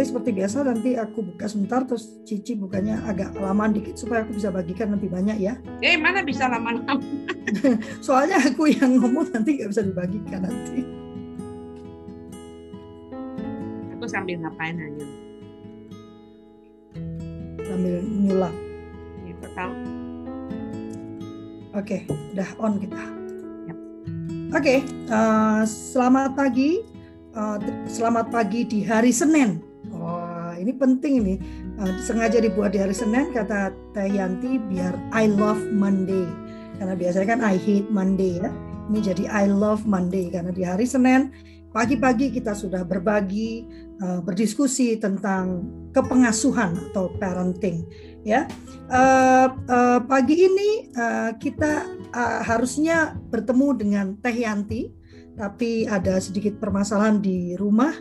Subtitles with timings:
[0.00, 4.32] nanti seperti biasa nanti aku buka sebentar terus Cici bukanya agak lama dikit supaya aku
[4.32, 5.60] bisa bagikan lebih banyak ya.
[5.84, 6.96] Eh mana bisa lama-lama?
[8.08, 10.88] Soalnya aku yang ngomong nanti nggak bisa dibagikan nanti.
[13.92, 15.06] Aku sambil ngapain aja?
[17.60, 18.56] Sambil nyulap.
[19.28, 19.72] Ya, tahu.
[21.76, 23.04] Oke, udah on kita.
[23.68, 23.78] Yep.
[24.56, 24.74] Oke,
[25.12, 26.80] uh, selamat pagi
[27.36, 29.69] uh, selamat pagi di hari Senin.
[30.60, 31.34] Ini penting ini.
[31.80, 36.28] Uh, sengaja dibuat di hari Senin kata Teh Yanti biar I love Monday.
[36.76, 38.52] Karena biasanya kan I hate Monday ya.
[38.92, 41.32] Ini jadi I love Monday karena di hari Senin
[41.70, 43.62] pagi-pagi kita sudah berbagi,
[44.02, 47.86] uh, berdiskusi tentang kepengasuhan atau parenting.
[48.26, 48.44] Ya,
[48.90, 55.00] uh, uh, pagi ini uh, kita uh, harusnya bertemu dengan Teh Yanti
[55.40, 57.96] tapi ada sedikit permasalahan di rumah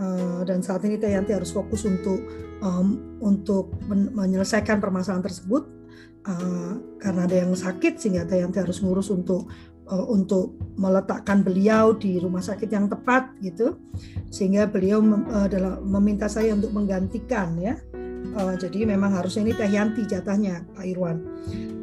[0.00, 2.22] uh, dan saat ini Teh Yanti harus fokus untuk
[2.62, 5.66] um, untuk men menyelesaikan permasalahan tersebut
[6.26, 9.50] uh, karena ada yang sakit sehingga Teh Yanti harus ngurus untuk
[9.90, 13.80] uh, untuk meletakkan beliau di rumah sakit yang tepat gitu.
[14.28, 17.76] Sehingga beliau mem, uh, meminta saya untuk menggantikan ya.
[18.28, 21.18] Uh, jadi memang harusnya ini Teh Yanti jatahnya Pak Irwan.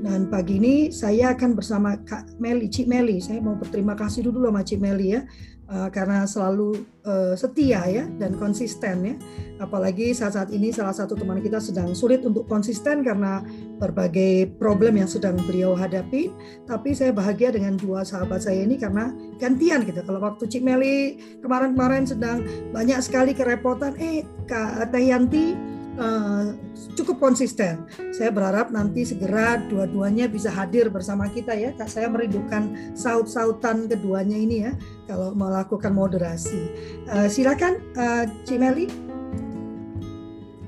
[0.06, 3.18] Dan pagi ini saya akan bersama Kak Meli, Cik Meli.
[3.18, 5.26] Saya mau berterima kasih dulu sama Cik Meli ya,
[5.70, 9.16] uh, karena selalu uh, setia ya dan konsisten ya.
[9.56, 13.40] Apalagi saat-saat ini salah satu teman kita sedang sulit untuk konsisten karena
[13.80, 16.28] berbagai problem yang sedang beliau hadapi.
[16.68, 20.04] Tapi saya bahagia dengan dua sahabat saya ini karena gantian gitu.
[20.04, 22.44] Kalau waktu Cik Meli kemarin-kemarin sedang
[22.76, 26.56] banyak sekali kerepotan, eh Kak Teh Yanti uh,
[26.96, 27.88] cukup konsisten.
[28.16, 31.76] Saya berharap nanti segera dua-duanya bisa hadir bersama kita ya.
[31.88, 34.72] Saya merindukan saut-sautan keduanya ini ya
[35.08, 36.72] kalau melakukan moderasi.
[37.10, 38.88] Uh, silakan uh, Cimeli.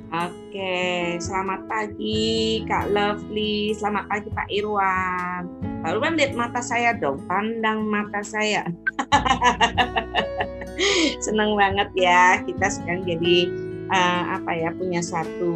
[0.08, 5.44] Oke, selamat pagi Kak Lovely, selamat pagi Pak Irwan.
[5.84, 8.64] Pak Irwan lihat mata saya dong, pandang mata saya.
[11.28, 15.56] Senang banget ya kita sekarang jadi uh, apa ya punya satu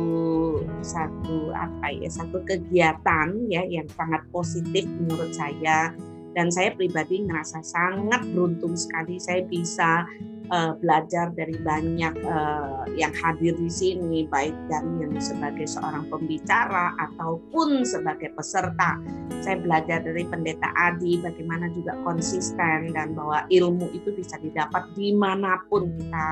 [0.82, 5.94] satu apa ya satu kegiatan ya yang sangat positif menurut saya.
[6.32, 10.08] Dan saya pribadi merasa sangat beruntung sekali saya bisa
[10.52, 16.94] uh, belajar dari banyak uh, yang hadir di sini baik dari yang sebagai seorang pembicara
[17.00, 19.00] ataupun sebagai peserta
[19.42, 25.16] saya belajar dari pendeta Adi bagaimana juga konsisten dan bahwa ilmu itu bisa didapat di
[25.16, 26.28] mana pun kita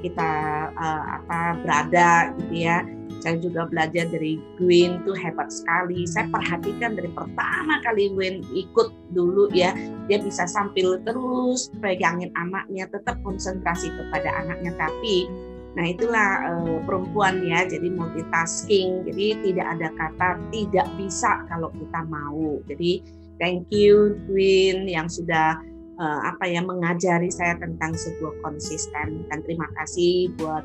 [0.00, 0.30] kita
[0.74, 2.82] uh, apa berada gitu ya.
[3.20, 6.08] Saya juga belajar dari Gwen tuh hebat sekali.
[6.08, 9.76] Saya perhatikan dari pertama kali Gwen ikut dulu ya,
[10.08, 14.70] dia bisa sambil terus pegangin anaknya, tetap konsentrasi kepada anaknya.
[14.78, 15.26] Tapi,
[15.74, 19.02] nah itulah uh, perempuan ya, jadi multitasking.
[19.10, 22.62] Jadi tidak ada kata tidak bisa kalau kita mau.
[22.70, 23.02] Jadi
[23.42, 25.58] thank you Gwen yang sudah
[26.00, 30.64] uh, apa ya mengajari saya tentang sebuah konsisten dan terima kasih buat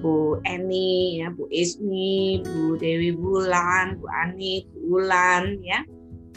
[0.00, 5.82] Bu Eni ya Bu Ismi Bu Dewi Bulan Bu Ani Bu Ulan ya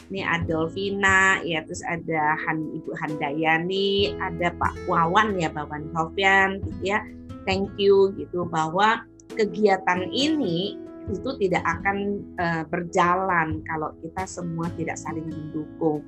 [0.09, 6.93] ini Adolfina ya terus ada Han, Ibu Handayani ada Pak Wawan ya Bawan Sofian gitu
[6.93, 6.99] ya
[7.45, 9.05] thank you gitu bahwa
[9.37, 10.77] kegiatan ini
[11.09, 16.05] itu tidak akan uh, berjalan kalau kita semua tidak saling mendukung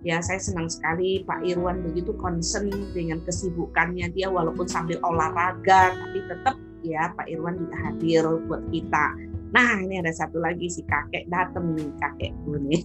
[0.00, 6.18] ya saya senang sekali Pak Irwan begitu concern dengan kesibukannya dia walaupun sambil olahraga tapi
[6.24, 9.29] tetap ya Pak Irwan juga hadir buat kita.
[9.50, 12.82] Nah ini ada satu lagi si kakek dateng nih kakekku nih.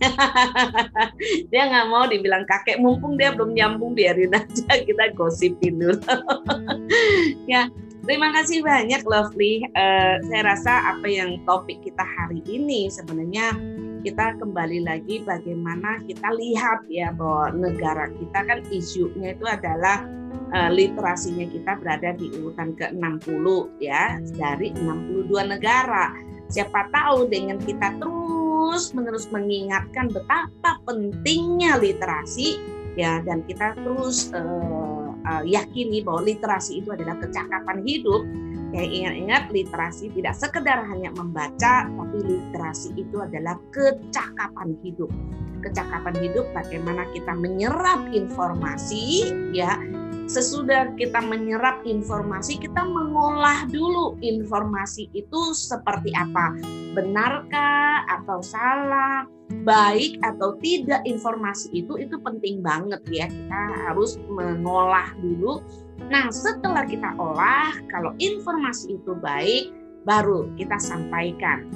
[1.53, 5.97] dia nggak mau dibilang kakek mumpung dia belum nyambung biarin aja kita gosipin dulu.
[7.51, 7.69] ya
[8.05, 9.65] terima kasih banyak Lovely.
[9.77, 13.53] Uh, saya rasa apa yang topik kita hari ini sebenarnya
[14.05, 20.05] kita kembali lagi bagaimana kita lihat ya bahwa negara kita kan isunya itu adalah
[20.53, 23.45] uh, literasinya kita berada di urutan ke-60
[23.81, 25.25] ya dari 62
[25.57, 26.13] negara.
[26.53, 32.61] Siapa tahu dengan kita terus menerus mengingatkan betapa pentingnya literasi
[32.93, 38.21] ya dan kita terus uh, uh, yakini bahwa literasi itu adalah kecakapan hidup
[38.75, 45.07] Kayak ingat-ingat literasi tidak sekedar hanya membaca, tapi literasi itu adalah kecakapan hidup.
[45.63, 49.79] Kecakapan hidup bagaimana kita menyerap informasi ya
[50.25, 56.57] sesudah kita menyerap informasi, kita mengolah dulu informasi itu seperti apa.
[56.97, 59.29] Benarkah atau salah,
[59.65, 63.25] baik atau tidak informasi itu, itu penting banget ya.
[63.29, 65.61] Kita harus mengolah dulu.
[66.09, 69.69] Nah setelah kita olah, kalau informasi itu baik,
[70.05, 71.69] baru kita sampaikan.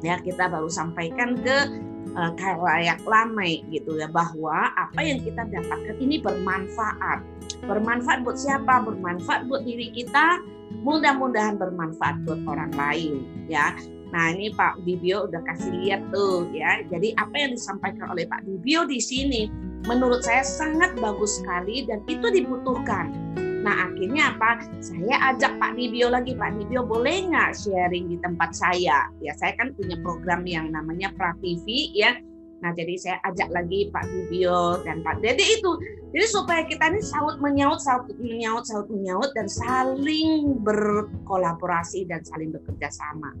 [0.00, 5.96] Ya kita baru sampaikan ke uh, layak lamai gitu ya bahwa apa yang kita dapatkan
[6.00, 7.22] ini bermanfaat
[7.64, 8.80] Bermanfaat buat siapa?
[8.84, 10.40] Bermanfaat buat diri kita,
[10.80, 13.76] mudah-mudahan bermanfaat buat orang lain ya.
[14.10, 16.80] Nah ini Pak Dibio udah kasih lihat tuh ya.
[16.88, 19.46] Jadi apa yang disampaikan oleh Pak Dibio di sini
[19.84, 23.12] menurut saya sangat bagus sekali dan itu dibutuhkan.
[23.60, 24.64] Nah akhirnya apa?
[24.80, 29.08] Saya ajak Pak Dibio lagi, Pak Dibio boleh nggak sharing di tempat saya?
[29.20, 32.16] Ya saya kan punya program yang namanya Pra TV ya
[32.60, 35.72] Nah, jadi saya ajak lagi Pak Bibio dan Pak Dede itu.
[36.12, 42.52] Jadi supaya kita ini saut menyaut, saut menyaut, saut menyaut dan saling berkolaborasi dan saling
[42.52, 43.32] bekerja sama.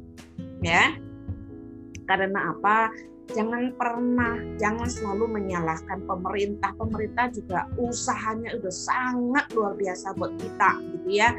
[0.64, 0.96] Ya.
[2.08, 2.88] Karena apa?
[3.30, 6.74] Jangan pernah, jangan selalu menyalahkan pemerintah.
[6.74, 11.30] Pemerintah juga usahanya udah sangat luar biasa buat kita, gitu ya.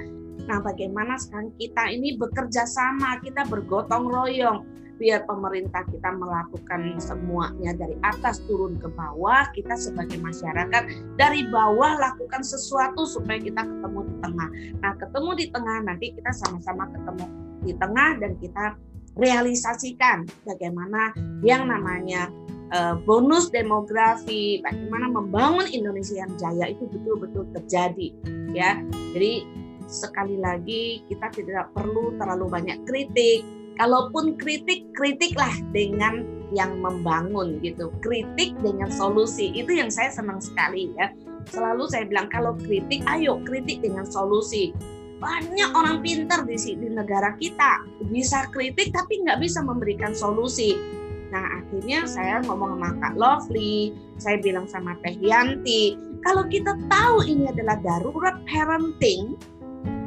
[0.48, 4.64] Nah, bagaimana sekarang kita ini bekerja sama, kita bergotong royong
[5.02, 11.98] biar pemerintah kita melakukan semuanya dari atas turun ke bawah, kita sebagai masyarakat dari bawah
[11.98, 14.50] lakukan sesuatu supaya kita ketemu di tengah.
[14.78, 17.26] Nah, ketemu di tengah nanti kita sama-sama ketemu
[17.66, 18.78] di tengah dan kita
[19.22, 21.14] realisasikan bagaimana
[21.46, 22.34] yang namanya
[22.74, 28.10] uh, bonus demografi, bagaimana membangun Indonesia yang jaya itu betul-betul terjadi,
[28.52, 28.82] ya.
[29.14, 29.46] Jadi
[29.86, 33.46] sekali lagi kita tidak perlu terlalu banyak kritik,
[33.80, 37.90] Kalaupun kritik, kritiklah dengan yang membangun gitu.
[38.04, 39.50] Kritik dengan solusi.
[39.56, 41.10] Itu yang saya senang sekali ya.
[41.48, 44.76] Selalu saya bilang kalau kritik, ayo kritik dengan solusi.
[45.22, 47.86] Banyak orang pintar di, di negara kita.
[48.10, 50.74] Bisa kritik tapi nggak bisa memberikan solusi.
[51.30, 55.96] Nah akhirnya saya ngomong sama Kak Lovely, saya bilang sama Teh Yanti,
[56.26, 59.38] kalau kita tahu ini adalah darurat parenting,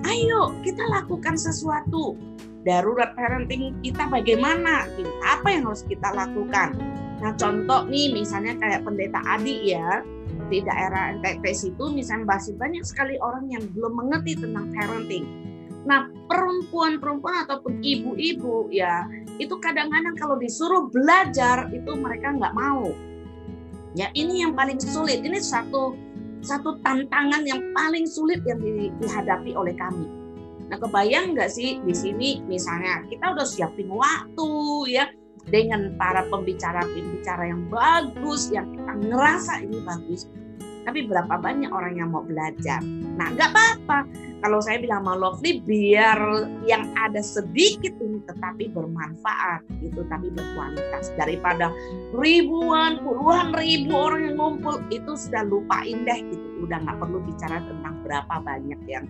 [0.05, 2.19] ayo kita lakukan sesuatu.
[2.67, 4.89] Darurat parenting kita bagaimana?
[4.99, 5.11] Gitu.
[5.25, 6.77] apa yang harus kita lakukan?
[7.23, 10.05] Nah contoh nih misalnya kayak pendeta Adi ya
[10.49, 15.25] di daerah NTT itu misalnya masih banyak sekali orang yang belum mengerti tentang parenting.
[15.85, 19.05] Nah perempuan-perempuan ataupun ibu-ibu ya
[19.37, 22.93] itu kadang-kadang kalau disuruh belajar itu mereka nggak mau.
[23.95, 25.23] Ya ini yang paling sulit.
[25.23, 25.95] Ini satu
[26.45, 28.61] satu tantangan yang paling sulit yang
[29.01, 30.05] dihadapi oleh kami.
[30.69, 34.49] Nah, kebayang nggak sih di sini misalnya kita udah siapin waktu
[34.93, 35.05] ya
[35.49, 40.29] dengan para pembicara-pembicara yang bagus, yang kita ngerasa ini bagus.
[40.85, 42.85] Tapi berapa banyak orang yang mau belajar?
[43.17, 44.05] Nah, nggak apa-apa.
[44.45, 46.21] Kalau saya bilang sama Lovely, biar
[46.69, 51.09] yang ada sedikit ini tetapi bermanfaat, gitu, tapi berkualitas.
[51.17, 51.73] Daripada
[52.13, 56.69] ribuan, puluhan ribu orang yang ngumpul, itu sudah lupain deh, gitu.
[56.69, 59.09] Udah nggak perlu bicara tentang berapa banyak yang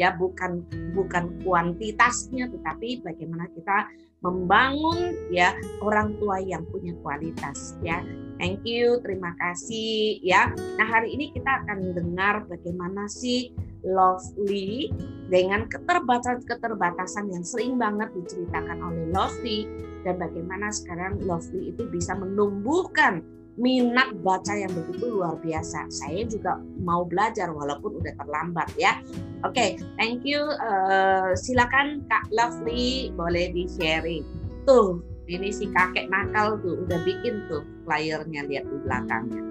[0.00, 0.64] ya bukan
[0.96, 3.84] bukan kuantitasnya tetapi bagaimana kita
[4.20, 8.04] membangun ya orang tua yang punya kualitas ya.
[8.40, 10.52] Thank you terima kasih ya.
[10.80, 14.92] Nah hari ini kita akan dengar bagaimana sih Lovely
[15.32, 19.64] dengan keterbatasan-keterbatasan yang sering banget diceritakan oleh Lovely
[20.04, 23.24] dan bagaimana sekarang Lovely itu bisa menumbuhkan
[23.58, 25.90] minat baca yang begitu luar biasa.
[25.90, 29.00] Saya juga mau belajar walaupun udah terlambat ya.
[29.42, 30.40] Oke, okay, thank you.
[30.60, 34.22] Uh, silakan Kak Lovely boleh di sharing.
[34.68, 39.42] Tuh, ini si kakek nakal tuh udah bikin tuh flyernya lihat di belakangnya.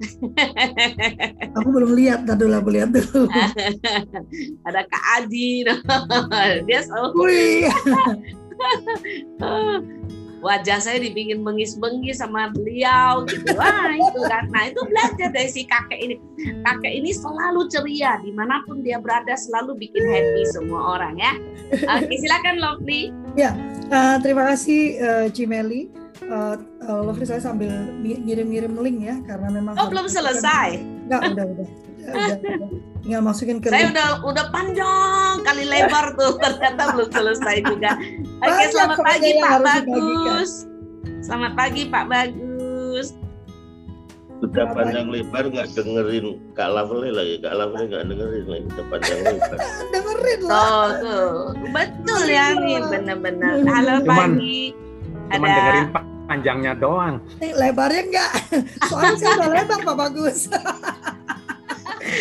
[1.60, 3.28] Aku belum lihat, tadi lah lihat dulu.
[4.66, 5.68] Ada Kak Adi,
[6.68, 7.28] dia selalu
[10.40, 13.54] wajah saya dibikin bengis-bengis sama beliau gitu.
[13.56, 14.48] Wah itu kan.
[14.52, 16.16] Nah itu belajar dari si kakek ini.
[16.64, 21.32] Kakek ini selalu ceria di mana pun dia berada selalu bikin happy semua orang ya.
[22.00, 23.12] Oke silakan Lovely.
[23.38, 23.54] Ya
[23.92, 25.92] uh, terima kasih uh, Cimeli
[26.26, 26.56] uh,
[26.88, 27.70] uh, Lovely saya sambil
[28.00, 30.80] ngirim-ngirim link ya karena memang oh belum selesai?
[31.06, 31.68] Enggak udah udah
[33.00, 37.90] tinggal masukin ke saya udah udah panjang kali lebar tuh ternyata belum selesai juga.
[38.44, 40.50] Oke selamat pagi Pak Bagus.
[41.24, 43.06] Selamat pagi Pak Bagus.
[44.40, 47.34] Udah panjang lebar nggak dengerin Kak Lavely lagi.
[47.44, 49.58] Kak Lavely nggak dengerin lagi udah panjang lebar.
[49.92, 50.64] Dengerin lah.
[50.64, 51.32] Tuh, tuh.
[51.72, 54.72] betul ya nih benar-benar halo pagi
[55.30, 57.18] ada dengerin Pak panjangnya doang.
[57.42, 58.32] Lebarnya enggak.
[58.88, 60.46] Soalnya saya udah lebar Pak Bagus.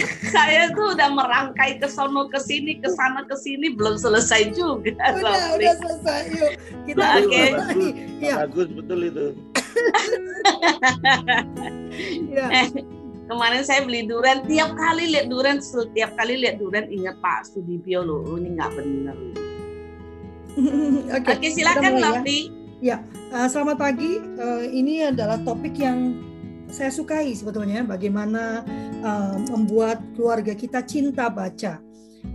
[0.36, 4.94] saya tuh udah merangkai ke sono ke sini ke sana ke sini belum selesai juga.
[5.14, 6.22] Udah, udah selesai.
[6.34, 6.52] Yuk,
[6.88, 7.28] kita Oke.
[7.28, 7.48] okay.
[7.54, 9.28] Bagus, Ya, bagus betul itu.
[12.36, 12.46] ya.
[12.50, 12.68] Eh,
[13.30, 18.02] kemarin saya beli durian tiap kali lihat durian setiap kali lihat durian ingat Pak Sudibyo
[18.04, 19.18] loh oh, ini nggak benar.
[21.14, 21.30] Oke.
[21.38, 22.50] Oke silakan mulai
[22.82, 23.00] ya.
[23.00, 23.10] Lovely.
[23.30, 24.18] Uh, selamat pagi.
[24.42, 26.18] Uh, ini adalah topik yang
[26.70, 28.64] saya sukai sebetulnya bagaimana
[29.02, 31.82] uh, membuat keluarga kita cinta baca.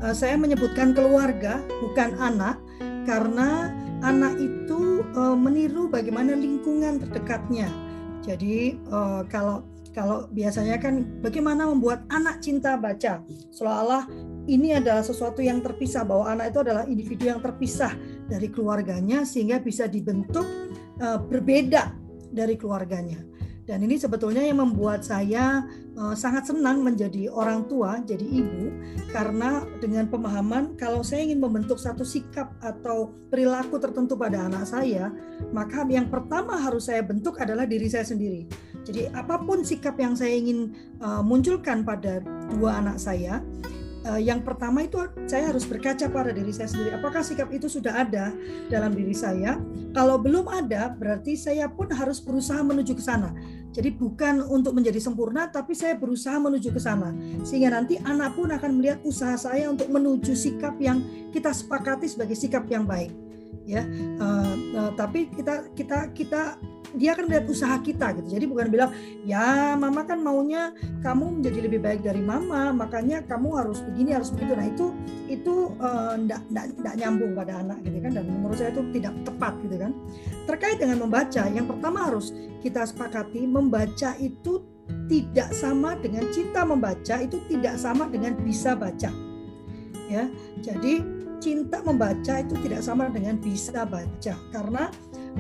[0.03, 2.59] Uh, saya menyebutkan keluarga bukan anak
[3.07, 3.71] karena
[4.03, 7.71] anak itu uh, meniru bagaimana lingkungan terdekatnya.
[8.25, 9.63] Jadi uh, kalau
[9.95, 13.23] kalau biasanya kan bagaimana membuat anak cinta baca
[13.55, 14.11] seolah-olah
[14.51, 17.95] ini adalah sesuatu yang terpisah bahwa anak itu adalah individu yang terpisah
[18.27, 20.45] dari keluarganya sehingga bisa dibentuk
[20.99, 21.95] uh, berbeda
[22.35, 23.34] dari keluarganya.
[23.65, 25.65] Dan ini sebetulnya yang membuat saya
[25.97, 28.69] uh, sangat senang menjadi orang tua, jadi ibu,
[29.09, 35.09] karena dengan pemahaman kalau saya ingin membentuk satu sikap atau perilaku tertentu pada anak saya,
[35.49, 38.45] maka yang pertama harus saya bentuk adalah diri saya sendiri.
[38.85, 42.21] Jadi apa pun sikap yang saya ingin uh, munculkan pada
[42.53, 43.41] dua anak saya,
[44.05, 46.95] uh, yang pertama itu saya harus berkaca pada diri saya sendiri.
[46.95, 48.31] Apakah sikap itu sudah ada
[48.69, 49.59] dalam diri saya?
[49.97, 53.33] Kalau belum ada, berarti saya pun harus berusaha menuju ke sana.
[53.75, 57.11] Jadi bukan untuk menjadi sempurna, tapi saya berusaha menuju ke sana.
[57.43, 61.03] Sehingga nanti anak pun akan melihat usaha saya untuk menuju sikap yang
[61.35, 63.24] kita sepakati sebagai sikap yang baik.
[63.65, 63.81] Ya,
[64.21, 66.61] uh, uh, tapi kita kita kita
[66.95, 68.39] dia akan melihat usaha kita gitu.
[68.39, 68.91] Jadi bukan bilang
[69.27, 70.71] ya mama kan maunya
[71.03, 74.53] kamu menjadi lebih baik dari mama, makanya kamu harus begini harus begitu.
[74.55, 74.87] Nah itu
[75.27, 75.55] itu
[76.21, 79.77] enggak uh, enggak nyambung pada anak gitu kan dan menurut saya itu tidak tepat gitu
[79.81, 79.93] kan.
[80.45, 84.63] Terkait dengan membaca, yang pertama harus kita sepakati membaca itu
[85.09, 89.11] tidak sama dengan cinta membaca itu tidak sama dengan bisa baca.
[90.13, 90.29] Ya.
[90.61, 94.35] Jadi cinta membaca itu tidak sama dengan bisa baca.
[94.53, 94.91] Karena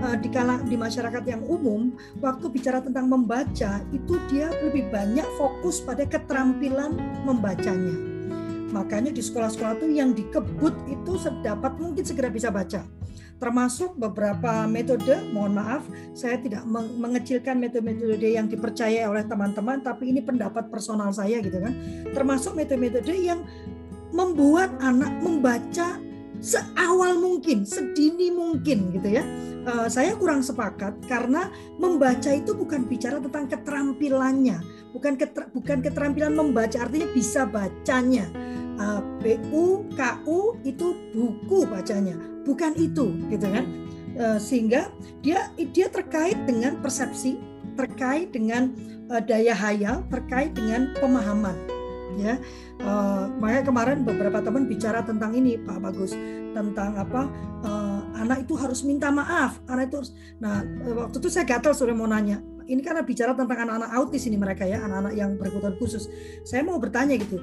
[0.03, 5.27] uh, di kala di masyarakat yang umum waktu bicara tentang membaca itu dia lebih banyak
[5.39, 8.15] fokus pada keterampilan membacanya.
[8.75, 12.83] Makanya di sekolah-sekolah itu yang dikebut itu sedapat mungkin segera bisa baca.
[13.39, 20.23] Termasuk beberapa metode mohon maaf saya tidak mengecilkan metode-metode yang dipercaya oleh teman-teman tapi ini
[20.23, 21.75] pendapat personal saya gitu kan.
[22.11, 23.47] Termasuk metode-metode yang
[24.15, 25.99] membuat anak membaca
[26.39, 29.25] seawal mungkin, sedini mungkin gitu ya.
[29.65, 31.49] Uh, saya kurang sepakat karena
[31.81, 34.61] membaca itu bukan bicara tentang keterampilannya,
[34.93, 38.29] bukan keter, bukan keterampilan membaca artinya bisa bacanya.
[38.75, 43.65] Uh, BU, KU itu buku bacanya, bukan itu gitu kan.
[44.15, 44.93] Uh, sehingga
[45.25, 47.41] dia dia terkait dengan persepsi,
[47.75, 48.71] terkait dengan
[49.29, 51.75] daya hayal, terkait dengan pemahaman
[52.19, 52.39] ya
[52.83, 56.17] uh, makanya kemarin beberapa teman bicara tentang ini Pak Bagus
[56.55, 57.29] tentang apa
[57.63, 59.61] uh, anak itu harus minta maaf.
[59.71, 60.63] Anak itu harus, nah
[60.97, 62.41] waktu itu saya gatal sore mau nanya.
[62.65, 66.09] Ini karena bicara tentang anak-anak autis ini mereka ya anak-anak yang berkebutuhan khusus.
[66.49, 67.37] Saya mau bertanya gitu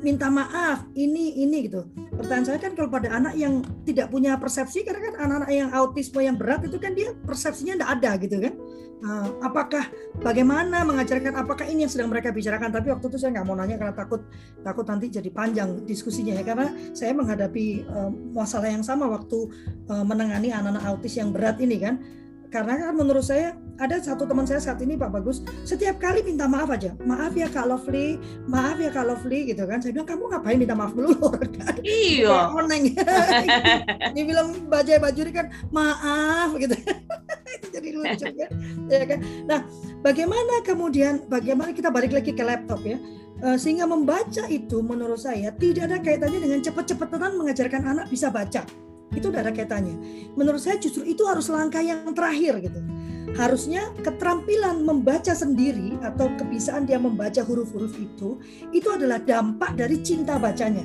[0.00, 1.86] minta maaf ini ini gitu.
[2.14, 6.20] Pertanyaan saya kan kalau pada anak yang tidak punya persepsi karena kan anak-anak yang autisme
[6.22, 8.54] yang berat itu kan dia persepsinya tidak ada gitu kan.
[8.98, 9.86] Uh, apakah
[10.18, 12.74] bagaimana mengajarkan apakah ini yang sedang mereka bicarakan?
[12.74, 14.26] Tapi waktu itu saya nggak mau nanya karena takut
[14.66, 16.42] takut nanti jadi panjang diskusinya ya.
[16.42, 19.50] Karena saya menghadapi uh, masalah yang sama waktu
[19.86, 22.02] uh, menangani anak-anak autis yang berat ini kan
[22.48, 26.50] karena kan menurut saya ada satu teman saya saat ini Pak Bagus setiap kali minta
[26.50, 28.18] maaf aja maaf ya Kak Lovely
[28.50, 29.78] maaf ya Kak Lovely gitu kan.
[29.78, 31.14] Saya bilang kamu ngapain minta maaf dulu
[31.84, 32.50] iya.
[32.56, 32.90] Oneng.
[34.16, 36.74] Dia bilang baca baju ini kan maaf gitu.
[37.54, 38.50] Itu jadi lucu kan.
[38.90, 39.18] Ya kan.
[39.46, 39.60] Nah
[40.02, 42.98] bagaimana kemudian bagaimana kita balik lagi ke laptop ya?
[43.54, 48.66] Sehingga membaca itu menurut saya tidak ada kaitannya dengan cepat-cepatan mengajarkan anak bisa baca
[49.14, 49.96] itu udah ada kaitannya.
[50.36, 52.80] Menurut saya justru itu harus langkah yang terakhir gitu.
[53.36, 58.40] Harusnya keterampilan membaca sendiri atau kebiasaan dia membaca huruf-huruf itu
[58.72, 60.84] itu adalah dampak dari cinta bacanya.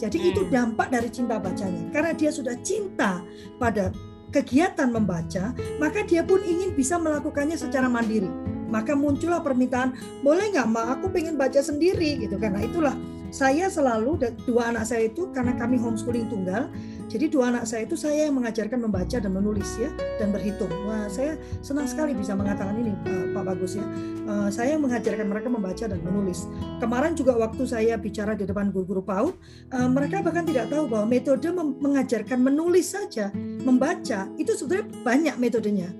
[0.00, 1.86] Jadi itu dampak dari cinta bacanya.
[1.94, 3.22] Karena dia sudah cinta
[3.60, 3.94] pada
[4.32, 8.26] kegiatan membaca, maka dia pun ingin bisa melakukannya secara mandiri.
[8.72, 9.92] Maka muncullah permintaan,
[10.24, 12.40] boleh nggak ma, aku pengen baca sendiri gitu.
[12.40, 12.96] Karena itulah
[13.28, 14.16] saya selalu
[14.48, 16.72] dua anak saya itu karena kami homeschooling tunggal,
[17.08, 19.90] jadi dua anak saya itu saya yang mengajarkan membaca dan menulis ya
[20.20, 20.70] dan berhitung.
[20.86, 22.92] Wah, saya senang sekali bisa mengatakan ini
[23.32, 23.86] Pak Bagus ya.
[24.28, 26.46] Uh, saya mengajarkan mereka membaca dan menulis.
[26.78, 29.34] Kemarin juga waktu saya bicara di depan guru-guru PAUD,
[29.74, 33.32] uh, mereka bahkan tidak tahu bahwa metode mengajarkan menulis saja,
[33.64, 35.90] membaca itu sebenarnya banyak metodenya.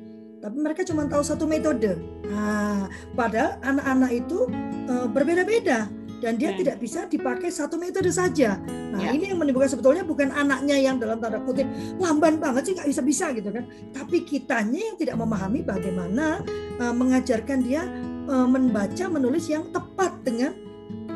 [0.42, 1.94] Tapi mereka cuma tahu satu metode.
[2.26, 4.50] Nah, padahal anak-anak itu
[4.90, 5.86] uh, berbeda-beda
[6.22, 6.62] dan dia Hmm.
[6.62, 8.62] tidak bisa dipakai satu metode saja.
[8.62, 9.10] Nah Ya.
[9.10, 11.66] ini yang menimbulkan sebetulnya bukan anaknya yang dalam tanda kutip
[11.98, 16.38] lamban banget sih nggak bisa bisa gitu kan, tapi kitanya yang tidak memahami bagaimana
[16.78, 17.82] uh, mengajarkan dia
[18.30, 20.54] uh, membaca menulis yang tepat dengan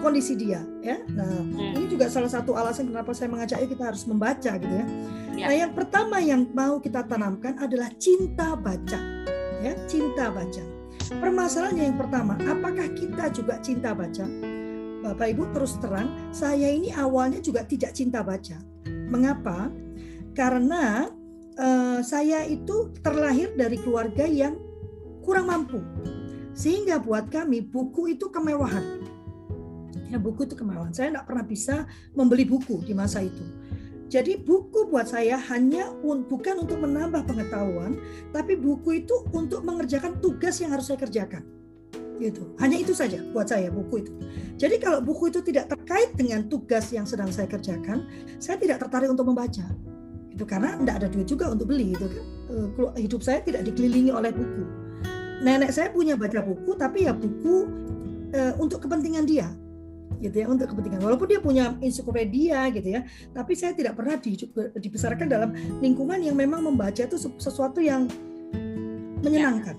[0.02, 0.98] kondisi dia ya.
[1.08, 1.78] Nah Hmm.
[1.78, 4.86] ini juga salah satu alasan kenapa saya mengajak "Ayo kita harus membaca gitu ya.
[5.36, 5.46] Ya.
[5.46, 8.98] Nah yang pertama yang mau kita tanamkan adalah cinta baca
[9.62, 10.64] ya cinta baca.
[11.06, 14.26] Permasalahannya yang pertama, apakah kita juga cinta baca?
[15.06, 18.58] Bapak Ibu terus terang, saya ini awalnya juga tidak cinta baca.
[19.06, 19.70] Mengapa?
[20.34, 21.06] Karena
[21.54, 24.58] eh, saya itu terlahir dari keluarga yang
[25.22, 25.78] kurang mampu.
[26.58, 28.82] Sehingga buat kami buku itu kemewahan.
[30.10, 30.90] Ya, buku itu kemewahan.
[30.90, 31.86] Saya tidak pernah bisa
[32.18, 33.42] membeli buku di masa itu.
[34.06, 37.98] Jadi buku buat saya hanya un- bukan untuk menambah pengetahuan,
[38.30, 41.55] tapi buku itu untuk mengerjakan tugas yang harus saya kerjakan.
[42.16, 42.56] Gitu.
[42.56, 44.12] Hanya itu saja buat saya buku itu.
[44.56, 48.08] Jadi kalau buku itu tidak terkait dengan tugas yang sedang saya kerjakan,
[48.40, 49.68] saya tidak tertarik untuk membaca.
[50.32, 52.24] Itu karena tidak ada duit juga untuk beli itu kan.
[52.56, 54.64] Eh, kelu- Hidup saya tidak dikelilingi oleh buku.
[55.44, 57.68] Nenek saya punya baca buku, tapi ya buku
[58.32, 59.48] eh, untuk kepentingan dia
[60.16, 63.04] gitu ya untuk kepentingan walaupun dia punya ensiklopedia gitu ya
[63.36, 64.48] tapi saya tidak pernah di-
[64.80, 65.52] dibesarkan dalam
[65.84, 68.08] lingkungan yang memang membaca itu se- sesuatu yang
[69.20, 69.76] menyenangkan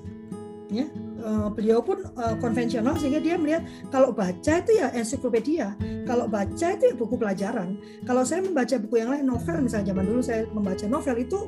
[0.69, 0.85] ya
[1.27, 5.75] Eh, beliau pun eh, konvensional sehingga dia melihat kalau baca itu ya ensiklopedia.
[6.07, 7.75] Kalau baca itu ya buku pelajaran.
[8.07, 11.39] Kalau saya membaca buku yang lain novel misalnya zaman dulu saya membaca novel itu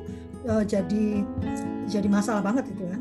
[0.44, 1.04] eh, jadi
[1.88, 3.00] jadi masalah banget itu kan.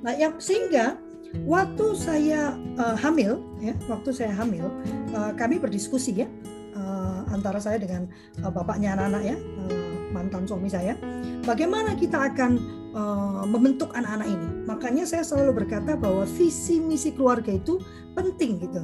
[0.00, 0.96] Nah yang sehingga
[1.44, 4.64] waktu saya eh, hamil ya waktu saya hamil
[5.12, 6.28] eh, kami berdiskusi ya
[6.72, 8.08] eh, antara saya dengan
[8.40, 10.94] eh, bapaknya anak-anak ya eh, mantan suami saya
[11.42, 14.48] bagaimana kita akan eh, membentuk anak-anak ini.
[14.64, 17.82] Makanya saya selalu berkata bahwa visi misi keluarga itu
[18.14, 18.80] penting gitu.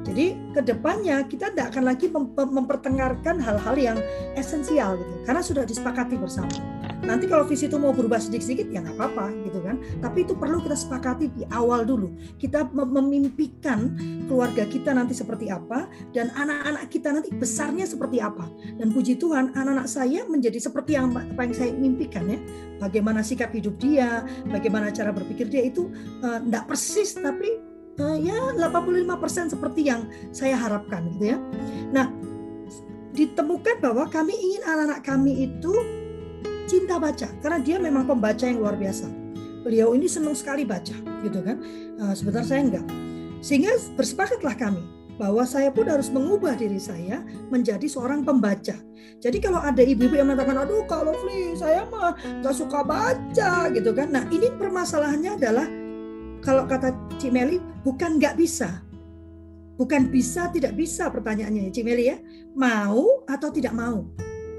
[0.00, 3.98] Jadi ke depannya kita tidak akan lagi mem- mempertengkarkan hal-hal yang
[4.38, 5.14] esensial gitu.
[5.28, 9.58] Karena sudah disepakati bersama nanti kalau visi itu mau berubah sedikit-sedikit ya nggak apa-apa gitu
[9.64, 9.76] kan.
[10.00, 12.12] Tapi itu perlu kita sepakati di awal dulu.
[12.36, 13.96] Kita mem- memimpikan
[14.28, 18.46] keluarga kita nanti seperti apa dan anak-anak kita nanti besarnya seperti apa.
[18.76, 22.38] Dan puji Tuhan anak-anak saya menjadi seperti yang apa yang saya mimpikan ya.
[22.80, 27.60] Bagaimana sikap hidup dia bagaimana cara berpikir dia itu tidak persis tapi
[28.00, 31.38] eh, ya 85% seperti yang saya harapkan gitu ya.
[31.92, 32.08] Nah
[33.10, 35.99] ditemukan bahwa kami ingin anak-anak kami itu
[36.70, 39.10] cinta baca karena dia memang pembaca yang luar biasa
[39.66, 40.94] beliau ini senang sekali baca
[41.26, 41.58] gitu kan
[42.00, 42.86] Eh, sebentar saya enggak
[43.44, 44.80] sehingga bersepakatlah kami
[45.20, 47.20] bahwa saya pun harus mengubah diri saya
[47.52, 48.72] menjadi seorang pembaca.
[49.20, 53.92] Jadi kalau ada ibu-ibu yang mengatakan, aduh Kak Lovely, saya mah nggak suka baca gitu
[53.92, 54.16] kan.
[54.16, 55.68] Nah ini permasalahannya adalah
[56.40, 58.80] kalau kata Cik Meli, bukan nggak bisa.
[59.76, 62.16] Bukan bisa, tidak bisa pertanyaannya ya Cik Meli ya.
[62.56, 64.08] Mau atau tidak mau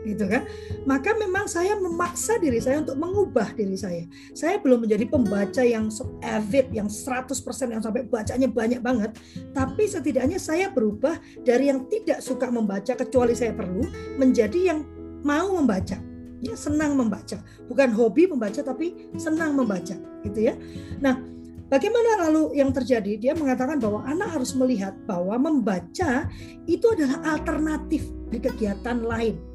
[0.05, 0.45] gitu kan.
[0.89, 4.03] Maka memang saya memaksa diri saya untuk mengubah diri saya.
[4.33, 5.93] Saya belum menjadi pembaca yang
[6.25, 9.11] avid, yang 100% yang sampai bacanya banyak banget.
[9.53, 13.85] Tapi setidaknya saya berubah dari yang tidak suka membaca kecuali saya perlu
[14.17, 14.79] menjadi yang
[15.21, 15.97] mau membaca.
[16.41, 17.37] Ya, senang membaca.
[17.69, 19.93] Bukan hobi membaca tapi senang membaca,
[20.25, 20.57] gitu ya.
[20.97, 21.21] Nah,
[21.69, 23.13] bagaimana lalu yang terjadi?
[23.21, 26.25] Dia mengatakan bahwa anak harus melihat bahwa membaca
[26.65, 29.50] itu adalah alternatif di kegiatan lain.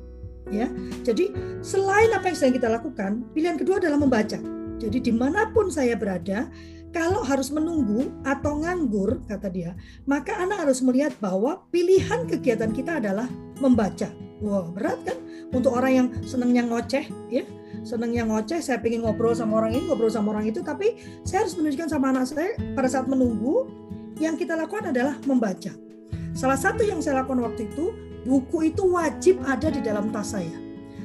[0.46, 0.70] Ya,
[1.02, 4.38] jadi selain apa yang sedang kita lakukan, pilihan kedua adalah membaca.
[4.76, 6.46] Jadi di mana pun saya berada,
[6.94, 9.74] kalau harus menunggu atau nganggur, kata dia,
[10.06, 13.26] maka anak harus melihat bahwa pilihan kegiatan kita adalah
[13.58, 14.06] membaca.
[14.44, 15.18] Wah berat kan
[15.50, 17.44] untuk orang yang senangnya ngoceh, ya
[17.82, 18.60] senangnya ngoceh.
[18.60, 22.12] Saya pengen ngobrol sama orang ini, ngobrol sama orang itu, tapi saya harus menunjukkan sama
[22.12, 23.66] anak saya pada saat menunggu,
[24.16, 25.72] yang kita lakukan adalah membaca.
[26.36, 27.92] Salah satu yang saya lakukan waktu itu,
[28.26, 30.52] buku itu wajib ada di dalam tas saya.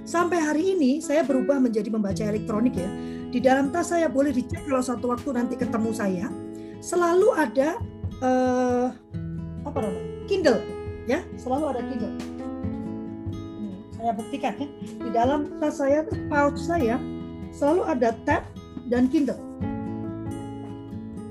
[0.01, 2.89] Sampai hari ini saya berubah menjadi membaca elektronik ya.
[3.31, 6.27] Di dalam tas saya boleh dicek kalau suatu waktu nanti ketemu saya,
[6.81, 7.77] selalu ada
[8.19, 8.87] eh,
[9.61, 10.09] apa namanya?
[10.25, 10.59] Kindle
[11.05, 12.13] ya, selalu ada Kindle.
[13.61, 14.67] Nih, saya buktikan ya.
[14.81, 16.97] Di dalam tas saya, pouch saya
[17.53, 18.43] selalu ada tab
[18.89, 19.39] dan Kindle.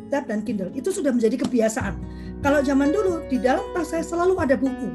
[0.08, 1.94] Tab dan Kindle itu sudah menjadi kebiasaan.
[2.40, 4.88] Kalau zaman dulu di dalam tas saya selalu ada buku.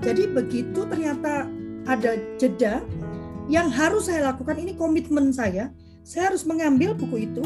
[0.00, 1.44] Jadi begitu ternyata
[1.84, 2.80] ada jeda
[3.50, 5.68] yang harus saya lakukan ini komitmen saya.
[6.06, 7.44] Saya harus mengambil buku itu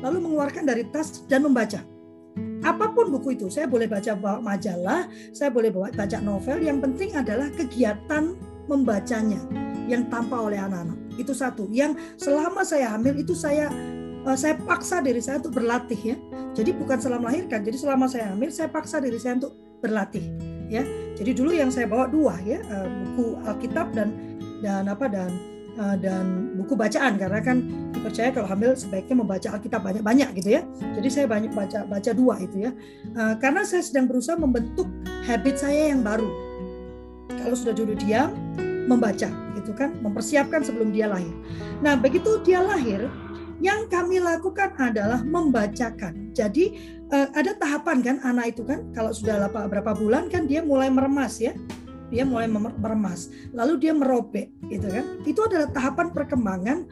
[0.00, 1.82] lalu mengeluarkan dari tas dan membaca.
[2.62, 6.60] Apa pun buku itu, saya boleh baca majalah, saya boleh bawa baca novel.
[6.60, 8.34] Yang penting adalah kegiatan
[8.66, 9.38] membacanya
[9.86, 10.98] yang tanpa oleh anak-anak.
[11.16, 11.70] Itu satu.
[11.70, 13.70] Yang selama saya hamil itu saya
[14.34, 16.16] saya paksa diri saya untuk berlatih ya.
[16.58, 17.62] Jadi bukan selama melahirkan.
[17.62, 20.82] Jadi selama saya hamil saya paksa diri saya untuk berlatih ya.
[21.16, 24.12] Jadi dulu yang saya bawa dua ya uh, buku Alkitab dan
[24.60, 25.30] dan apa dan
[25.80, 30.62] uh, dan buku bacaan karena kan dipercaya kalau hamil sebaiknya membaca Alkitab banyak-banyak gitu ya.
[30.96, 32.70] Jadi saya banyak baca baca dua itu ya.
[33.16, 34.88] Uh, karena saya sedang berusaha membentuk
[35.24, 36.28] habit saya yang baru.
[37.32, 38.32] Kalau sudah duduk diam
[38.86, 41.34] membaca gitu kan, mempersiapkan sebelum dia lahir.
[41.82, 43.10] Nah, begitu dia lahir,
[43.58, 46.30] yang kami lakukan adalah membacakan.
[46.36, 50.90] Jadi uh, ada tahapan kan anak itu kan kalau sudah berapa bulan kan dia mulai
[50.90, 51.54] meremas ya.
[52.06, 52.46] Dia mulai
[52.78, 53.34] meremas.
[53.50, 55.04] Lalu dia merobek gitu kan.
[55.26, 56.86] Itu adalah tahapan perkembangan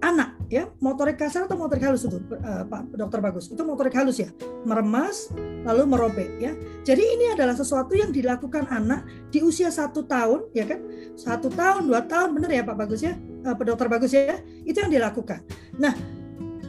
[0.00, 0.68] anak ya.
[0.80, 3.52] Motorik kasar atau motorik halus itu uh, Pak Dokter Bagus?
[3.52, 4.32] Itu motorik halus ya.
[4.64, 5.28] Meremas
[5.68, 6.56] lalu merobek ya.
[6.88, 10.80] Jadi ini adalah sesuatu yang dilakukan anak di usia satu tahun ya kan?
[11.20, 13.12] Satu tahun dua tahun benar ya Pak Bagus ya?
[13.44, 14.40] Uh, Dokter Bagus ya?
[14.64, 15.44] Itu yang dilakukan.
[15.76, 15.92] Nah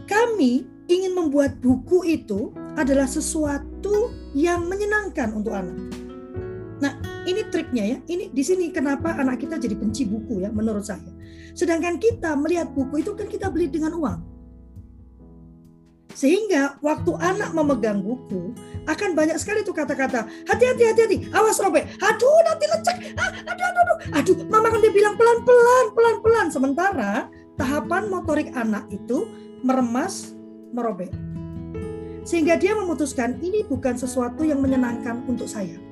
[0.08, 5.76] kami ingin membuat buku itu adalah sesuatu yang menyenangkan untuk anak
[6.78, 6.94] nah
[7.28, 7.98] ini triknya ya.
[8.08, 11.12] Ini di sini kenapa anak kita jadi benci buku ya menurut saya.
[11.52, 14.20] Sedangkan kita melihat buku itu kan kita beli dengan uang.
[16.16, 18.56] Sehingga waktu anak memegang buku
[18.88, 23.82] akan banyak sekali tuh kata-kata hati-hati hati-hati awas robek aduh nanti lecek ah, aduh aduh
[23.84, 27.12] aduh aduh mama kan dia bilang pelan-pelan pelan-pelan sementara
[27.60, 29.28] tahapan motorik anak itu
[29.62, 30.32] meremas
[30.72, 31.12] merobek
[32.28, 35.88] sehingga dia memutuskan ini bukan sesuatu yang menyenangkan untuk saya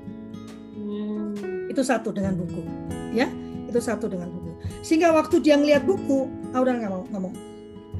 [1.75, 2.63] itu satu dengan buku,
[3.11, 3.27] ya.
[3.67, 4.55] Itu satu dengan buku.
[4.79, 7.35] Sehingga waktu dia ngeliat buku, udah nggak mau ngomong.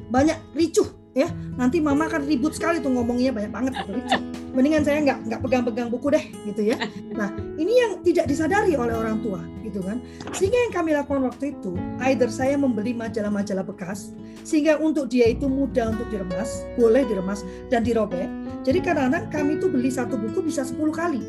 [0.08, 1.32] Banyak ricuh, ya.
[1.56, 4.22] Nanti mama akan ribut sekali tuh ngomongnya banyak banget itu ricuh.
[4.52, 6.76] Mendingan saya nggak nggak pegang-pegang buku deh, gitu ya.
[7.16, 10.04] Nah, ini yang tidak disadari oleh orang tua, gitu kan.
[10.36, 11.72] Sehingga yang kami lakukan waktu itu,
[12.04, 14.12] either saya membeli majalah-majalah bekas,
[14.44, 18.28] sehingga untuk dia itu mudah untuk diremas, boleh diremas dan dirobek.
[18.64, 21.20] Jadi kadang-kadang kami itu beli satu buku bisa 10 kali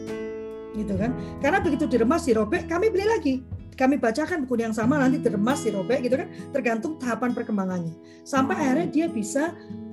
[0.78, 1.10] gitu kan
[1.41, 3.36] karena begitu diremas dirobek kami beli lagi
[3.78, 6.28] kami bacakan buku yang sama nanti diremas dirobek gitu kan.
[6.50, 7.94] Tergantung tahapan perkembangannya.
[8.26, 8.63] Sampai hmm.
[8.66, 9.44] akhirnya dia bisa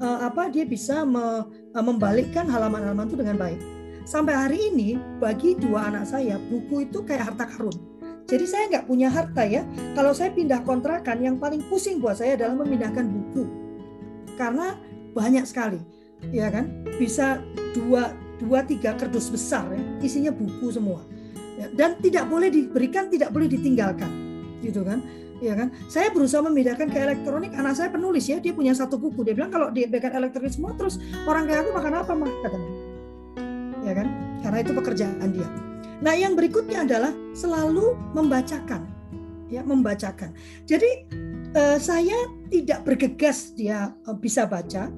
[0.01, 1.45] uh, apa dia bisa me,
[1.77, 3.61] uh, membalikkan halaman-halaman itu dengan baik.
[4.09, 7.77] Sampai hari ini bagi dua anak saya buku itu kayak harta karun.
[8.25, 9.69] Jadi saya nggak punya harta ya.
[9.93, 13.45] Kalau saya pindah kontrakan yang paling pusing buat saya adalah memindahkan buku.
[14.41, 14.81] Karena
[15.13, 15.81] banyak sekali
[16.33, 16.89] ya kan.
[16.97, 17.45] Bisa
[17.77, 19.81] dua dua tiga kardus besar ya.
[20.01, 21.05] Isinya buku semua
[21.59, 24.11] ya, dan tidak boleh diberikan tidak boleh ditinggalkan.
[24.63, 25.03] Gitu kan?
[25.43, 25.75] Ya kan?
[25.91, 29.27] Saya berusaha memindahkan ke elektronik anak saya penulis ya dia punya satu buku.
[29.27, 30.97] Dia bilang kalau diberikan elektronik semua terus
[31.29, 32.71] orang kayak aku makan apa mah katanya
[33.85, 34.07] ya kan?
[34.41, 35.49] Karena itu pekerjaan dia.
[36.01, 38.83] Nah yang berikutnya adalah selalu membacakan.
[39.53, 40.33] Ya membacakan.
[40.65, 41.07] Jadi
[41.53, 42.17] eh, saya
[42.49, 44.89] tidak bergegas dia eh, bisa baca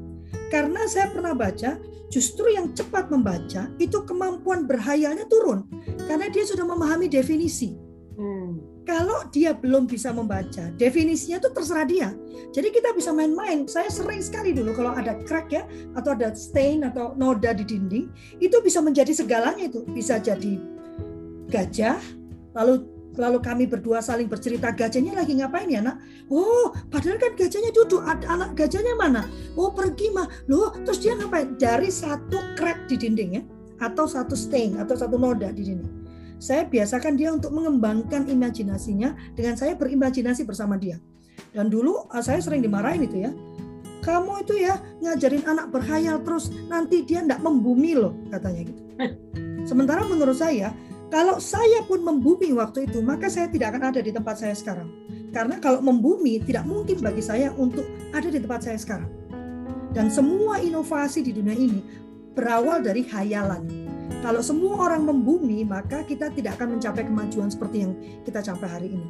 [0.52, 1.78] karena saya pernah baca
[2.11, 5.66] justru yang cepat membaca itu kemampuan berhayalnya turun
[6.06, 7.74] karena dia sudah memahami definisi.
[8.16, 8.76] Hmm.
[8.87, 12.09] Kalau dia belum bisa membaca, definisinya itu terserah dia.
[12.54, 13.66] Jadi kita bisa main-main.
[13.66, 15.66] Saya sering sekali dulu kalau ada crack ya
[15.98, 18.06] atau ada stain atau noda di dinding,
[18.38, 19.82] itu bisa menjadi segalanya itu.
[19.90, 20.62] Bisa jadi
[21.50, 21.98] gajah,
[22.54, 26.00] lalu lalu kami berdua saling bercerita gajahnya lagi ngapain ya nak?
[26.29, 29.24] Oh padahal kan gajahnya duduk anak gajahnya mana?
[29.57, 31.57] Oh pergi mah loh terus dia ngapain?
[31.57, 33.42] Dari satu crack di dinding ya
[33.81, 35.92] atau satu stain atau satu noda di dinding.
[36.37, 41.00] Saya biasakan dia untuk mengembangkan imajinasinya dengan saya berimajinasi bersama dia.
[41.57, 43.33] Dan dulu ah, saya sering dimarahin itu ya.
[44.05, 48.83] Kamu itu ya ngajarin anak berhayal terus nanti dia tidak membumi loh katanya gitu.
[49.66, 50.70] Sementara menurut saya
[51.07, 54.90] kalau saya pun membumi waktu itu, maka saya tidak akan ada di tempat saya sekarang.
[55.31, 59.11] Karena kalau membumi tidak mungkin bagi saya untuk ada di tempat saya sekarang.
[59.95, 61.81] Dan semua inovasi di dunia ini
[62.35, 63.64] berawal dari hayalan.
[64.21, 67.92] Kalau semua orang membumi, maka kita tidak akan mencapai kemajuan seperti yang
[68.27, 69.09] kita capai hari ini.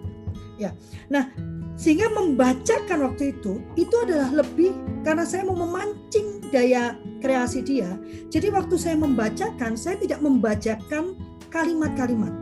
[0.61, 0.77] Ya.
[1.09, 1.33] Nah,
[1.77, 4.73] sehingga membacakan waktu itu itu adalah lebih
[5.05, 7.89] karena saya mau memancing daya kreasi dia.
[8.33, 11.17] Jadi waktu saya membacakan, saya tidak membacakan
[11.57, 12.33] kalimat-kalimat.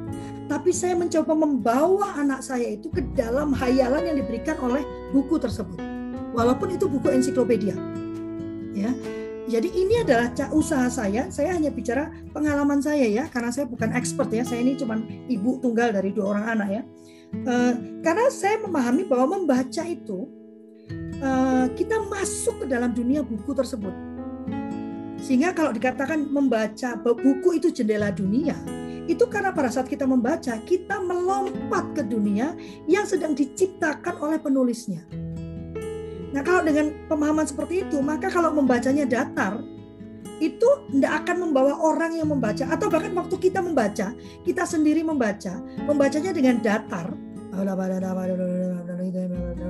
[0.51, 4.83] Tapi saya mencoba membawa anak saya itu ke dalam hayalan yang diberikan oleh
[5.15, 5.79] buku tersebut.
[6.35, 7.79] Walaupun itu buku ensiklopedia.
[8.75, 8.91] Ya.
[9.45, 11.29] Jadi ini adalah usaha saya.
[11.31, 14.43] Saya hanya bicara pengalaman saya ya, karena saya bukan expert ya.
[14.43, 14.99] Saya ini cuma
[15.31, 16.83] ibu tunggal dari dua orang anak ya.
[17.45, 20.29] Uh, karena saya memahami bahwa membaca itu
[21.21, 23.93] uh, kita masuk ke dalam dunia buku tersebut.
[25.21, 28.57] Sehingga kalau dikatakan membaca buku itu jendela dunia,
[29.05, 32.57] itu karena pada saat kita membaca, kita melompat ke dunia
[32.89, 35.05] yang sedang diciptakan oleh penulisnya.
[36.35, 39.63] Nah, kalau dengan pemahaman seperti itu, maka kalau membacanya datar,
[40.43, 42.67] itu tidak akan membawa orang yang membaca.
[42.67, 44.11] Atau bahkan waktu kita membaca
[44.43, 45.63] kita sendiri membaca.
[45.87, 47.15] Membacanya dengan datar.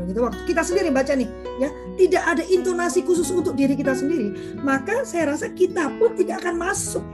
[0.08, 0.18] Gitu.
[0.24, 1.28] Waktu kita sendiri baca nih
[1.60, 1.68] ya.
[2.00, 4.56] Tidak ada intonasi khusus untuk diri kita sendiri.
[4.64, 7.04] Maka saya rasa kita pun tidak akan masuk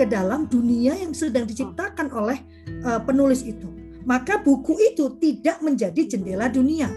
[0.00, 2.40] ke dalam dunia yang sedang diciptakan oleh
[2.88, 3.68] uh, penulis itu.
[4.08, 6.88] Maka buku itu tidak menjadi jendela dunia.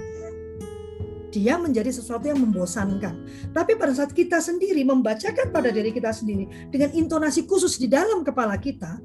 [1.36, 3.28] Dia menjadi sesuatu yang membosankan.
[3.52, 8.24] Tapi pada saat kita sendiri membacakan pada diri kita sendiri dengan intonasi khusus di dalam
[8.24, 9.04] kepala kita,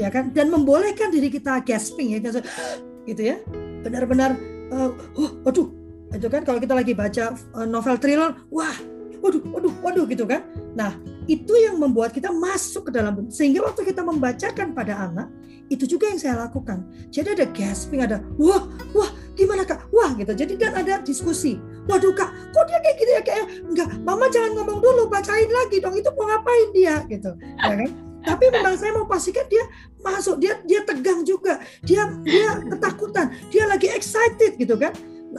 [0.00, 2.24] ya kan, dan membolehkan diri kita gasping ya,
[3.10, 3.36] gitu ya,
[3.84, 4.32] benar-benar,
[4.72, 5.68] uh, oh, waduh,
[6.08, 8.72] itu kan kalau kita lagi baca uh, novel thriller, wah,
[9.20, 10.46] waduh, waduh, waduh, gitu kan.
[10.72, 15.28] Nah, itu yang membuat kita masuk ke dalam sehingga waktu kita membacakan pada anak
[15.72, 16.84] itu juga yang saya lakukan.
[17.08, 19.88] Jadi ada gasping, ada wah, wah, gimana kak?
[19.88, 20.36] Wah gitu.
[20.36, 21.56] Jadi dan ada diskusi.
[21.88, 25.80] Waduh kak, kok dia kayak gitu ya kayak enggak, mama jangan ngomong dulu, bacain lagi
[25.80, 25.96] dong.
[25.96, 27.90] Itu mau ngapain dia gitu, ya kan?
[28.24, 29.64] Tapi memang saya mau pastikan dia
[30.00, 34.92] masuk, dia dia tegang juga, dia dia ketakutan, dia lagi excited gitu kan.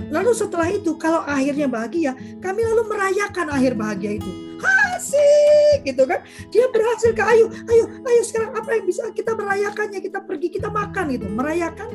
[0.09, 6.21] Lalu setelah itu kalau akhirnya bahagia, kami lalu merayakan akhir bahagia itu asik gitu kan?
[6.51, 9.99] Dia berhasil ke ayo ayo ayo sekarang apa yang bisa kita merayakannya?
[10.03, 11.25] Kita pergi kita makan gitu.
[11.31, 11.89] Merayakan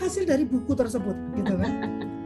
[0.00, 1.72] hasil dari buku tersebut gitu kan?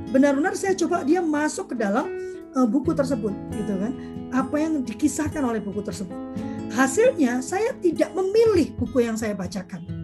[0.09, 2.09] Benar-benar saya coba dia masuk ke dalam
[2.57, 3.93] uh, buku tersebut gitu kan?
[4.33, 6.17] Apa yang dikisahkan oleh buku tersebut.
[6.73, 9.98] Hasilnya saya tidak memilih buku yang saya bacakan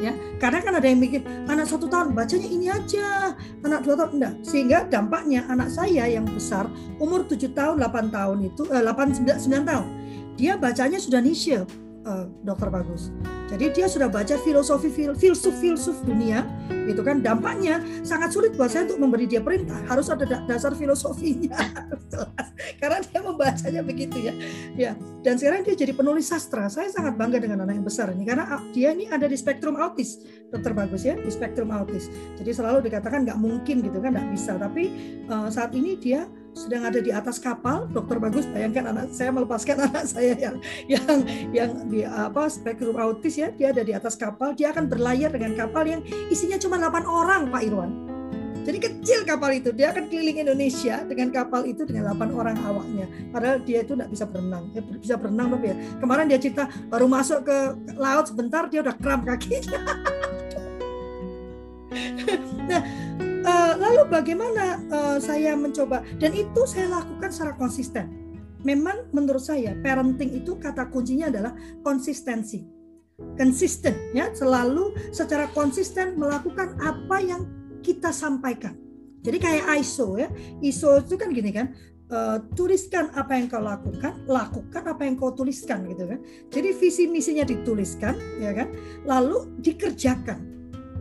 [0.00, 0.12] ya.
[0.40, 3.36] Karena kan ada yang mikir anak satu tahun bacanya ini aja.
[3.62, 4.34] Anak dua tahun enggak.
[4.42, 6.66] Sehingga dampaknya anak saya yang besar
[7.00, 9.86] umur tujuh tahun 8 tahun itu eh, 8 9, 9 tahun
[10.40, 11.60] dia bacanya sudah niche
[12.06, 13.10] uh, dokter bagus
[13.50, 16.46] jadi dia sudah baca filosofi filsuf filsuf dunia,
[16.86, 19.74] itu kan dampaknya sangat sulit buat saya untuk memberi dia perintah.
[19.90, 21.58] Harus ada dasar filosofinya,
[22.80, 24.34] karena dia membacanya begitu ya.
[24.78, 24.92] Ya,
[25.26, 26.70] dan sekarang dia jadi penulis sastra.
[26.70, 30.22] Saya sangat bangga dengan anak yang besar ini karena dia ini ada di spektrum autis,
[30.54, 32.06] dokter bagus ya, di spektrum autis.
[32.38, 34.54] Jadi selalu dikatakan nggak mungkin gitu kan, nggak bisa.
[34.62, 34.94] Tapi
[35.26, 36.22] uh, saat ini dia
[36.60, 41.24] sedang ada di atas kapal, dokter bagus bayangkan anak saya melepaskan anak saya yang yang
[41.56, 45.56] yang di apa spektrum autis ya, dia ada di atas kapal, dia akan berlayar dengan
[45.56, 47.92] kapal yang isinya cuma 8 orang Pak Irwan.
[48.60, 53.08] Jadi kecil kapal itu, dia akan keliling Indonesia dengan kapal itu dengan 8 orang awaknya.
[53.32, 55.80] Padahal dia itu tidak bisa berenang, dia bisa berenang tapi ya.
[55.96, 57.56] Kemarin dia cerita baru masuk ke
[57.96, 59.80] laut sebentar dia udah kram kakinya.
[62.68, 62.84] nah,
[63.40, 68.06] Uh, lalu bagaimana uh, saya mencoba dan itu saya lakukan secara konsisten.
[68.60, 72.60] Memang menurut saya parenting itu kata kuncinya adalah konsistensi.
[73.40, 77.48] Konsisten ya, selalu secara konsisten melakukan apa yang
[77.80, 78.76] kita sampaikan.
[79.24, 80.28] Jadi kayak ISO ya.
[80.60, 81.72] ISO itu kan gini kan,
[82.12, 86.20] uh, tuliskan apa yang kau lakukan, lakukan apa yang kau tuliskan gitu kan.
[86.52, 88.68] Jadi visi misinya dituliskan ya kan,
[89.08, 90.59] lalu dikerjakan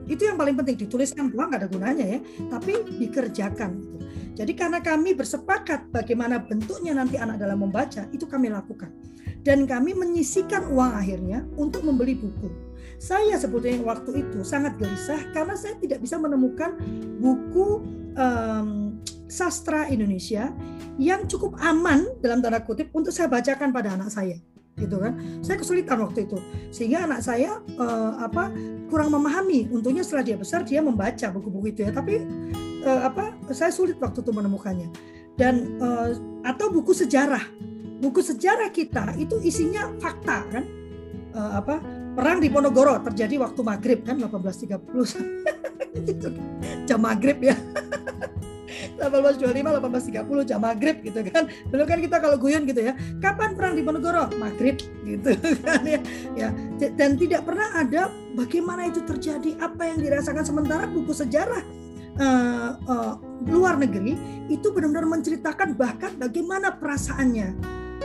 [0.10, 2.20] itu yang paling penting dituliskan doang nggak ada gunanya ya,
[2.50, 3.78] tapi dikerjakan.
[4.34, 8.90] Jadi karena kami bersepakat bagaimana bentuknya nanti anak dalam membaca, itu kami lakukan.
[9.46, 12.50] Dan kami menyisikan uang akhirnya untuk membeli buku.
[13.00, 16.76] Saya sebetulnya waktu itu sangat gelisah karena saya tidak bisa menemukan
[17.24, 17.80] buku
[18.20, 19.00] um,
[19.32, 20.52] sastra Indonesia
[21.00, 24.36] yang cukup aman dalam tanda kutip untuk saya bacakan pada anak saya
[24.80, 25.20] gitu kan.
[25.44, 26.40] Saya kesulitan waktu itu.
[26.72, 28.50] Sehingga anak saya uh, apa
[28.88, 29.68] kurang memahami.
[29.70, 31.92] Untungnya setelah dia besar dia membaca buku-buku itu ya.
[31.92, 32.24] Tapi
[32.88, 34.90] uh, apa saya sulit waktu itu menemukannya.
[35.36, 36.16] Dan uh,
[36.48, 37.44] atau buku sejarah.
[38.00, 40.64] Buku sejarah kita itu isinya fakta kan.
[41.30, 41.78] Uh, apa
[42.18, 44.82] perang di Ponorogo terjadi waktu maghrib kan 1830
[46.10, 46.30] itu
[46.90, 47.56] jam maghrib ya
[48.98, 51.44] 1825 1830 jam maghrib gitu kan.
[51.70, 55.32] Dulu kan kita kalau guyon gitu ya kapan perang di Ponorogo maghrib gitu
[55.66, 56.00] kan ya.
[56.36, 56.50] Ya
[56.96, 60.44] dan tidak pernah ada bagaimana itu terjadi apa yang dirasakan.
[60.46, 61.64] Sementara buku sejarah
[62.20, 63.14] uh, uh,
[63.48, 64.18] luar negeri
[64.52, 67.56] itu benar-benar menceritakan bahkan bagaimana perasaannya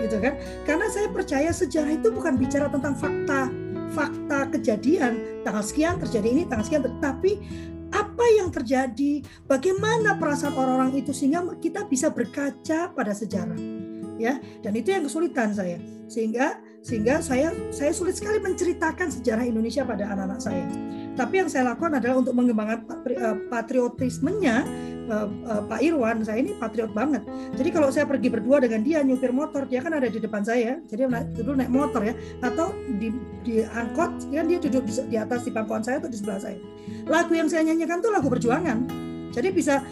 [0.02, 0.34] gitu kan.
[0.66, 3.50] Karena saya percaya sejarah itu bukan bicara tentang fakta
[3.94, 7.38] fakta kejadian tanggal sekian terjadi ini tanggal sekian tapi
[7.92, 13.58] apa yang terjadi, bagaimana perasaan orang-orang itu sehingga kita bisa berkaca pada sejarah.
[14.14, 15.82] Ya, dan itu yang kesulitan saya.
[16.06, 20.66] Sehingga sehingga saya saya sulit sekali menceritakan sejarah Indonesia pada anak-anak saya.
[21.14, 24.66] Tapi yang saya lakukan adalah untuk mengembangkan eh, patriotismenya
[25.08, 27.22] uh, Pak Irwan, saya ini patriot banget.
[27.54, 30.80] Jadi kalau saya pergi berdua dengan dia nyupir motor, dia kan ada di depan saya,
[30.88, 33.12] jadi dulu naik motor ya, atau di,
[33.44, 36.58] di angkot, kan dia duduk di, di atas di pangkuan saya atau di sebelah saya.
[37.06, 38.88] Lagu yang saya nyanyikan tuh lagu perjuangan.
[39.34, 39.82] Jadi bisa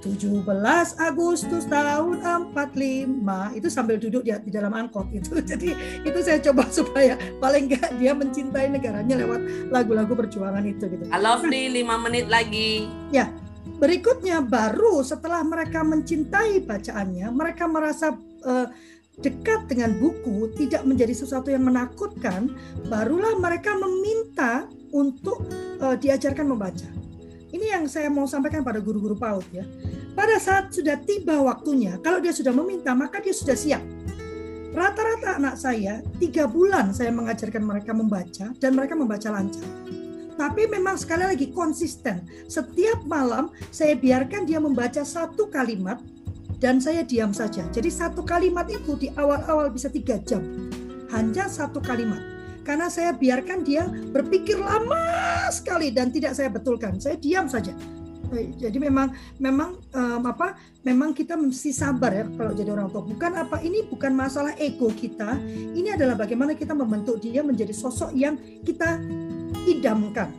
[0.00, 0.48] 17
[0.96, 2.24] Agustus tahun
[2.56, 7.68] 45 itu sambil duduk di, di dalam angkot itu jadi itu saya coba supaya paling
[7.68, 11.04] enggak dia mencintai negaranya lewat lagu-lagu perjuangan itu gitu.
[11.12, 12.88] I love lima menit lagi.
[13.12, 13.30] Ya,
[13.78, 18.66] berikutnya baru setelah mereka mencintai bacaannya, mereka merasa uh,
[19.20, 22.52] dekat dengan buku tidak menjadi sesuatu yang menakutkan,
[22.88, 25.44] barulah mereka meminta untuk
[25.80, 26.99] uh, diajarkan membaca.
[27.50, 29.66] Ini yang saya mau sampaikan pada guru-guru PAUD ya.
[30.14, 33.82] Pada saat sudah tiba waktunya, kalau dia sudah meminta, maka dia sudah siap.
[34.70, 39.66] Rata-rata anak saya, tiga bulan saya mengajarkan mereka membaca, dan mereka membaca lancar.
[40.38, 42.22] Tapi memang sekali lagi konsisten.
[42.46, 45.98] Setiap malam saya biarkan dia membaca satu kalimat,
[46.62, 47.66] dan saya diam saja.
[47.74, 50.70] Jadi satu kalimat itu di awal-awal bisa tiga jam.
[51.10, 55.00] Hanya satu kalimat karena saya biarkan dia berpikir lama
[55.50, 57.00] sekali dan tidak saya betulkan.
[57.00, 57.72] Saya diam saja.
[58.30, 59.10] Jadi memang
[59.42, 60.54] memang um, apa?
[60.86, 63.02] Memang kita mesti sabar ya kalau jadi orang tua.
[63.02, 65.34] Bukan apa ini bukan masalah ego kita.
[65.74, 69.02] Ini adalah bagaimana kita membentuk dia menjadi sosok yang kita
[69.66, 70.30] idamkan.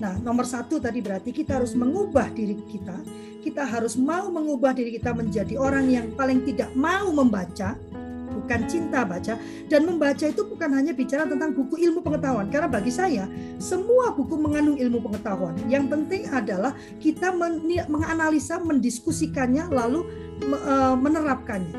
[0.00, 2.96] Nah, nomor satu tadi berarti kita harus mengubah diri kita.
[3.40, 7.72] Kita harus mau mengubah diri kita menjadi orang yang paling tidak mau membaca,
[8.66, 9.38] cinta baca
[9.70, 12.50] dan membaca itu bukan hanya bicara tentang buku ilmu pengetahuan.
[12.50, 13.30] Karena bagi saya
[13.62, 15.54] semua buku mengandung ilmu pengetahuan.
[15.70, 17.30] Yang penting adalah kita
[17.86, 20.02] menganalisa mendiskusikannya lalu
[20.42, 21.74] e, menerapkannya.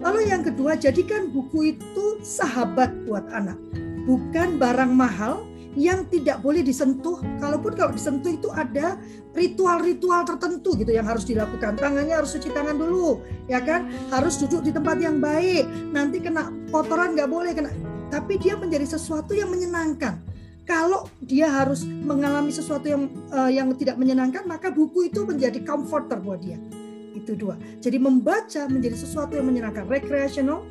[0.00, 3.58] Lalu yang kedua jadikan buku itu sahabat buat anak.
[4.06, 5.42] Bukan barang mahal
[5.76, 7.20] yang tidak boleh disentuh.
[7.38, 8.96] Kalaupun kalau disentuh itu ada
[9.36, 11.76] ritual-ritual tertentu gitu yang harus dilakukan.
[11.76, 13.92] Tangannya harus cuci tangan dulu, ya kan?
[14.08, 15.68] Harus duduk di tempat yang baik.
[15.92, 17.70] Nanti kena kotoran nggak boleh kena.
[18.08, 20.18] Tapi dia menjadi sesuatu yang menyenangkan.
[20.66, 26.18] Kalau dia harus mengalami sesuatu yang uh, yang tidak menyenangkan, maka buku itu menjadi comforter
[26.18, 26.58] buat dia.
[27.14, 27.54] Itu dua.
[27.78, 30.66] Jadi membaca menjadi sesuatu yang menyenangkan, recreational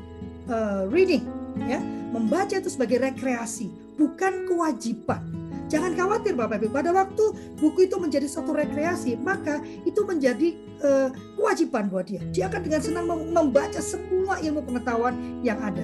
[0.52, 1.24] uh, reading,
[1.64, 1.80] ya.
[2.12, 5.46] Membaca itu sebagai rekreasi bukan kewajiban.
[5.66, 7.24] Jangan khawatir Bapak Ibu, pada waktu
[7.58, 10.54] buku itu menjadi satu rekreasi, maka itu menjadi
[10.86, 12.22] uh, kewajiban buat dia.
[12.30, 15.82] Dia akan dengan senang membaca semua ilmu pengetahuan yang ada.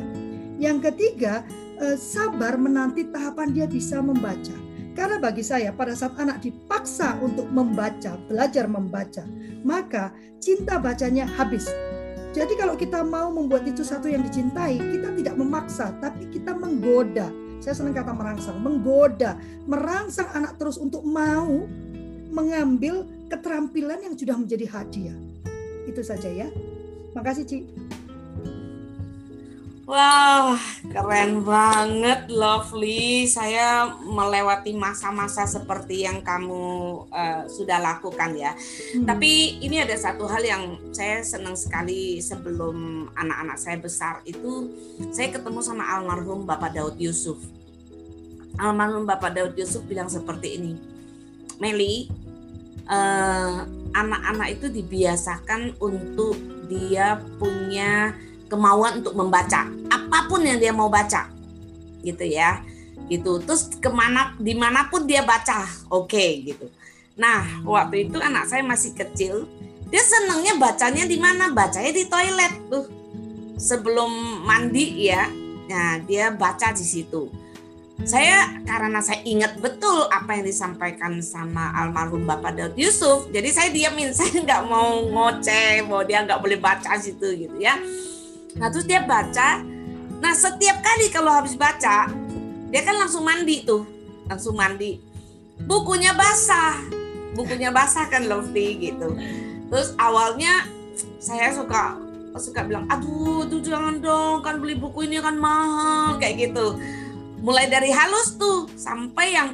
[0.61, 1.41] Yang ketiga,
[1.81, 4.53] uh, sabar menanti tahapan dia bisa membaca.
[4.93, 9.25] Karena bagi saya pada saat anak dipaksa untuk membaca, belajar membaca,
[9.65, 11.65] maka cinta bacanya habis.
[12.31, 17.27] Jadi kalau kita mau membuat itu satu yang dicintai, kita tidak memaksa, tapi kita menggoda
[17.61, 19.37] saya senang kata merangsang, menggoda,
[19.69, 21.69] merangsang anak terus untuk mau
[22.33, 25.19] mengambil keterampilan yang sudah menjadi hadiah.
[25.85, 26.49] Itu saja ya.
[27.13, 27.59] Makasih, Ci.
[29.91, 30.55] Wah,
[30.87, 33.27] keren banget, lovely.
[33.27, 36.63] Saya melewati masa-masa seperti yang kamu
[37.11, 38.55] uh, sudah lakukan ya.
[38.55, 39.03] Hmm.
[39.03, 44.71] Tapi ini ada satu hal yang saya senang sekali sebelum anak-anak saya besar itu,
[45.11, 47.43] saya ketemu sama almarhum Bapak Daud Yusuf.
[48.63, 50.79] Almarhum Bapak Daud Yusuf bilang seperti ini,
[51.59, 52.07] Meli,
[52.87, 56.39] uh, anak-anak itu dibiasakan untuk
[56.71, 58.15] dia punya
[58.51, 59.71] kemauan untuk membaca.
[59.87, 61.31] Apa pun yang dia mau baca.
[62.03, 62.59] Gitu ya.
[63.07, 63.39] Gitu.
[63.47, 65.63] Terus ke mana di mana pun dia baca.
[65.87, 66.67] Oke okay, gitu.
[67.15, 69.47] Nah waktu itu anak saya masih kecil
[69.91, 71.51] dia senangnya bacanya di mana?
[71.51, 72.87] Bacanya di toilet tuh.
[73.59, 75.27] Sebelum mandi ya.
[75.67, 77.27] Nah dia baca di situ.
[78.01, 83.69] Saya karena saya ingat betul apa yang disampaikan sama almarhum Bapak Daud Yusuf, jadi saya
[83.69, 87.77] diamin, saya nggak mau ngoceh bahwa dia nggak boleh baca situ gitu ya.
[88.57, 89.63] Nah terus dia baca.
[90.21, 92.09] Nah setiap kali kalau habis baca,
[92.69, 93.87] dia kan langsung mandi tuh,
[94.27, 94.99] langsung mandi.
[95.61, 96.81] Bukunya basah,
[97.37, 99.13] bukunya basah kan Lovely gitu.
[99.71, 100.67] Terus awalnya
[101.21, 101.95] saya suka
[102.39, 106.79] suka bilang, aduh, tuh jangan dong, kan beli buku ini kan mahal kayak gitu.
[107.41, 109.49] Mulai dari halus tuh sampai yang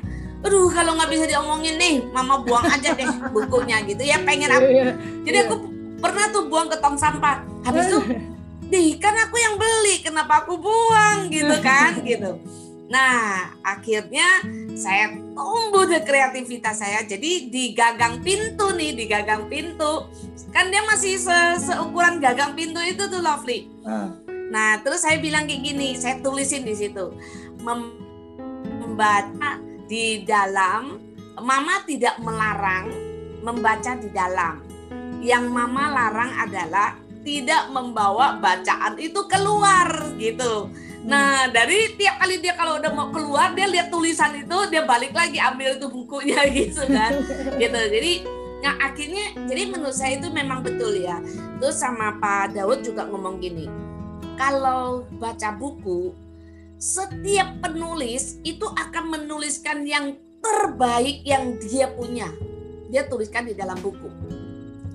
[0.46, 4.70] aduh kalau nggak bisa diomongin nih mama buang aja deh bukunya gitu ya pengen aku
[4.70, 4.94] iya,
[5.26, 5.70] jadi aku iya.
[5.98, 7.98] pernah tuh buang ke tong sampah habis itu
[8.68, 12.36] Dih, kan aku yang beli, kenapa aku buang gitu kan gitu.
[12.88, 14.44] Nah, akhirnya
[14.80, 17.04] saya tumbuh deh kreativitas saya.
[17.04, 20.08] Jadi di gagang pintu nih, di gagang pintu.
[20.56, 23.68] Kan dia masih se seukuran gagang pintu itu tuh Lovely.
[23.84, 24.12] Uh.
[24.48, 27.12] Nah, terus saya bilang kayak gini, saya tulisin di situ.
[27.60, 27.92] Mem
[28.80, 29.60] membaca
[29.92, 31.04] di dalam,
[31.38, 32.90] Mama tidak melarang
[33.44, 34.64] membaca di dalam.
[35.20, 36.96] Yang Mama larang adalah
[37.28, 40.72] tidak membawa bacaan itu keluar gitu.
[41.04, 45.12] Nah, dari tiap kali dia kalau udah mau keluar, dia lihat tulisan itu, dia balik
[45.12, 47.20] lagi ambil itu bukunya gitu kan.
[47.60, 47.82] gitu.
[47.92, 51.22] Jadi Nah akhirnya jadi menurut saya itu memang betul ya.
[51.62, 53.70] Terus sama Pak Daud juga ngomong gini,
[54.34, 56.14] kalau baca buku
[56.78, 62.30] setiap penulis itu akan menuliskan yang terbaik yang dia punya.
[62.90, 64.37] Dia tuliskan di dalam buku.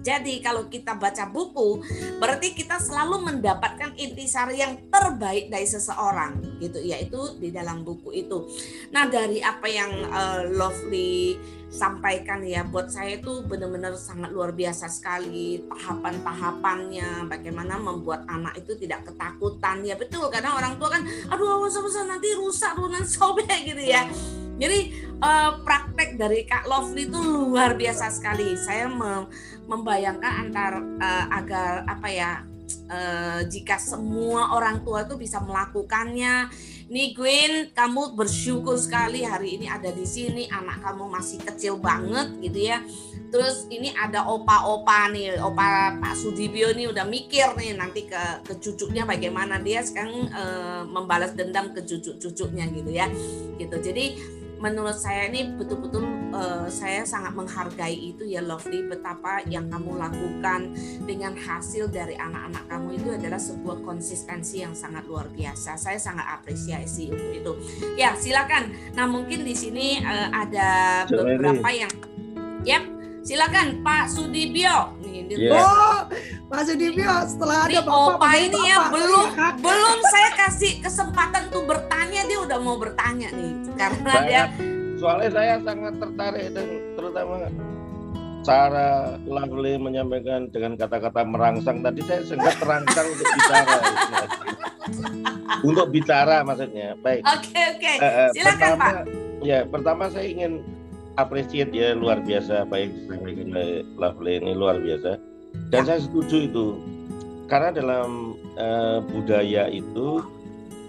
[0.03, 1.79] Jadi kalau kita baca buku,
[2.19, 8.51] berarti kita selalu mendapatkan intisari yang terbaik dari seseorang, gitu, yaitu di dalam buku itu.
[8.91, 11.39] Nah dari apa yang uh, Lovely
[11.73, 18.75] sampaikan ya, buat saya itu benar-benar sangat luar biasa sekali tahapan-tahapannya, bagaimana membuat anak itu
[18.77, 19.87] tidak ketakutan.
[19.87, 24.05] Ya betul, karena orang tua kan, aduh awas awas nanti rusak, nanti sobek gitu ya.
[24.63, 28.55] Jadi uh, praktek dari Kak Lovely itu luar biasa sekali.
[28.55, 28.87] Saya
[29.67, 32.31] membayangkan antar uh, agar apa ya
[32.91, 36.51] uh, jika semua orang tua itu bisa melakukannya.
[36.93, 40.45] Nih Gwen, kamu bersyukur sekali hari ini ada di sini.
[40.53, 42.85] Anak kamu masih kecil banget gitu ya.
[43.33, 48.61] Terus ini ada opa-opa nih, opa Pak Sudibyo nih udah mikir nih nanti ke ke
[48.61, 53.09] cucunya bagaimana dia sekarang uh, membalas dendam ke cucu-cucunya gitu ya.
[53.57, 53.77] Gitu.
[53.81, 54.05] Jadi
[54.63, 60.71] menurut saya ini betul-betul uh, saya sangat menghargai itu ya Lovely betapa yang kamu lakukan
[61.03, 65.75] dengan hasil dari anak-anak kamu itu adalah sebuah konsistensi yang sangat luar biasa.
[65.75, 67.53] Saya sangat apresiasi untuk itu.
[67.99, 68.71] Ya, silakan.
[68.95, 70.71] Nah, mungkin di sini uh, ada
[71.11, 71.91] beberapa yang
[72.63, 74.99] Yap, silakan Pak Sudibyo.
[75.03, 75.57] Nih, yeah.
[75.57, 75.99] Oh,
[76.53, 79.27] Pak Sudibyo setelah ada Bapak, Opa ini ya belum
[79.63, 84.43] belum saya kasih kesempatan tuh bertanya dia udah mau bertanya nih karena saya, dia
[85.01, 87.35] soalnya saya sangat tertarik dan terutama
[88.43, 93.77] cara Lovely menyampaikan dengan kata-kata merangsang tadi saya sangat terangsang untuk bicara
[95.73, 97.97] untuk bicara maksudnya baik oke okay, oke okay.
[98.03, 98.95] uh, silakan pertama, pak
[99.41, 100.82] ya pertama saya ingin
[101.17, 102.69] appreciate ya luar biasa.
[102.69, 105.19] Apa yang disampaikan oleh Lovely ini luar biasa.
[105.69, 105.87] Dan ya.
[105.97, 106.67] saya setuju itu.
[107.51, 110.25] Karena dalam uh, budaya itu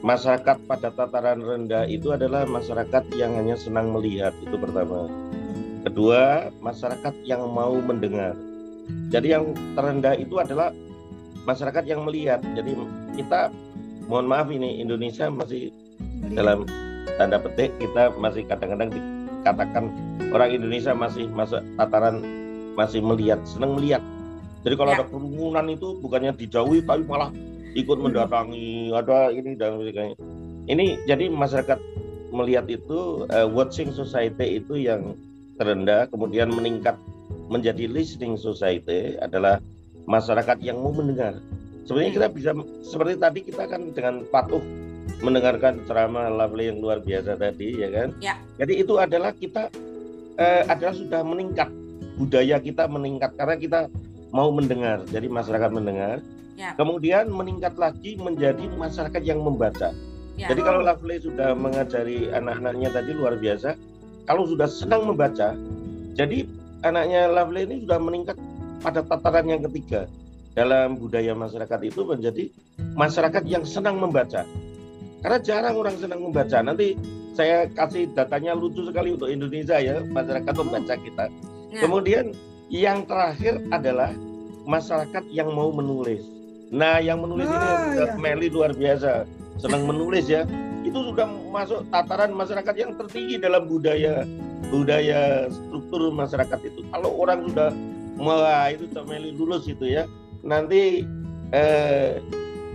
[0.03, 5.07] masyarakat pada tataran rendah itu adalah masyarakat yang hanya senang melihat itu pertama.
[5.83, 8.35] Kedua masyarakat yang mau mendengar.
[9.11, 10.71] Jadi yang terendah itu adalah
[11.43, 12.39] masyarakat yang melihat.
[12.55, 12.75] Jadi
[13.19, 13.51] kita
[14.07, 15.71] mohon maaf ini Indonesia masih
[16.31, 16.63] dalam
[17.19, 18.91] tanda petik kita masih kadang-kadang
[19.43, 19.91] dikatakan
[20.31, 22.23] orang Indonesia masih masuk tataran
[22.79, 23.99] masih melihat senang melihat
[24.63, 25.03] jadi kalau ya.
[25.03, 27.27] ada kerumunan itu bukannya dijauhi tapi malah
[27.75, 28.03] ikut hmm.
[28.07, 30.15] mendatangi ada ini dan sebagainya
[30.71, 31.79] ini jadi masyarakat
[32.31, 35.19] melihat itu uh, watching society itu yang
[35.59, 36.95] terendah kemudian meningkat
[37.51, 39.59] menjadi listening society adalah
[40.07, 41.37] masyarakat yang mau mendengar
[41.83, 42.49] sebenarnya kita bisa
[42.81, 44.63] seperti tadi kita kan dengan patuh
[45.23, 48.35] mendengarkan ceramah Lovely yang luar biasa tadi ya kan ya.
[48.59, 49.71] jadi itu adalah kita
[50.37, 51.71] uh, adalah sudah meningkat
[52.19, 53.79] budaya kita meningkat karena kita
[54.35, 56.19] mau mendengar jadi masyarakat mendengar
[56.53, 56.77] Ya.
[56.77, 59.89] Kemudian meningkat lagi menjadi masyarakat yang membaca.
[60.37, 60.47] Ya.
[60.49, 63.77] Jadi kalau Lovely sudah mengajari anak-anaknya tadi luar biasa,
[64.29, 65.57] kalau sudah senang membaca,
[66.13, 66.45] jadi
[66.85, 68.37] anaknya Lovely ini sudah meningkat
[68.81, 70.05] pada tataran yang ketiga
[70.53, 72.43] dalam budaya masyarakat itu menjadi
[72.93, 74.45] masyarakat yang senang membaca.
[75.23, 76.59] Karena jarang orang senang membaca.
[76.59, 76.99] Nanti
[77.31, 81.25] saya kasih datanya lucu sekali untuk Indonesia ya, masyarakat membaca kita.
[81.71, 81.79] Ya.
[81.81, 82.35] Kemudian
[82.67, 84.11] yang terakhir adalah
[84.67, 86.21] masyarakat yang mau menulis.
[86.73, 88.05] Nah, yang menulis ah, ini ya.
[88.19, 89.23] Meli luar biasa,
[89.63, 90.43] senang menulis ya.
[90.83, 94.27] Itu sudah masuk tataran masyarakat yang tertinggi dalam budaya
[94.67, 96.81] budaya struktur masyarakat itu.
[96.91, 97.69] Kalau orang sudah
[98.19, 100.03] wah itu Meli lulus itu ya,
[100.41, 101.05] nanti
[101.53, 102.19] eh,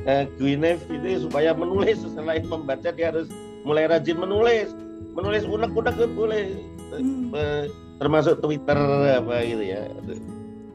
[0.09, 3.29] eh, Gwyneth itu supaya menulis selain membaca dia harus
[3.63, 4.73] mulai rajin menulis,
[5.13, 6.57] menulis unek-unek boleh,
[6.97, 7.37] hmm.
[7.37, 7.65] eh,
[8.01, 9.85] termasuk Twitter apa gitu ya.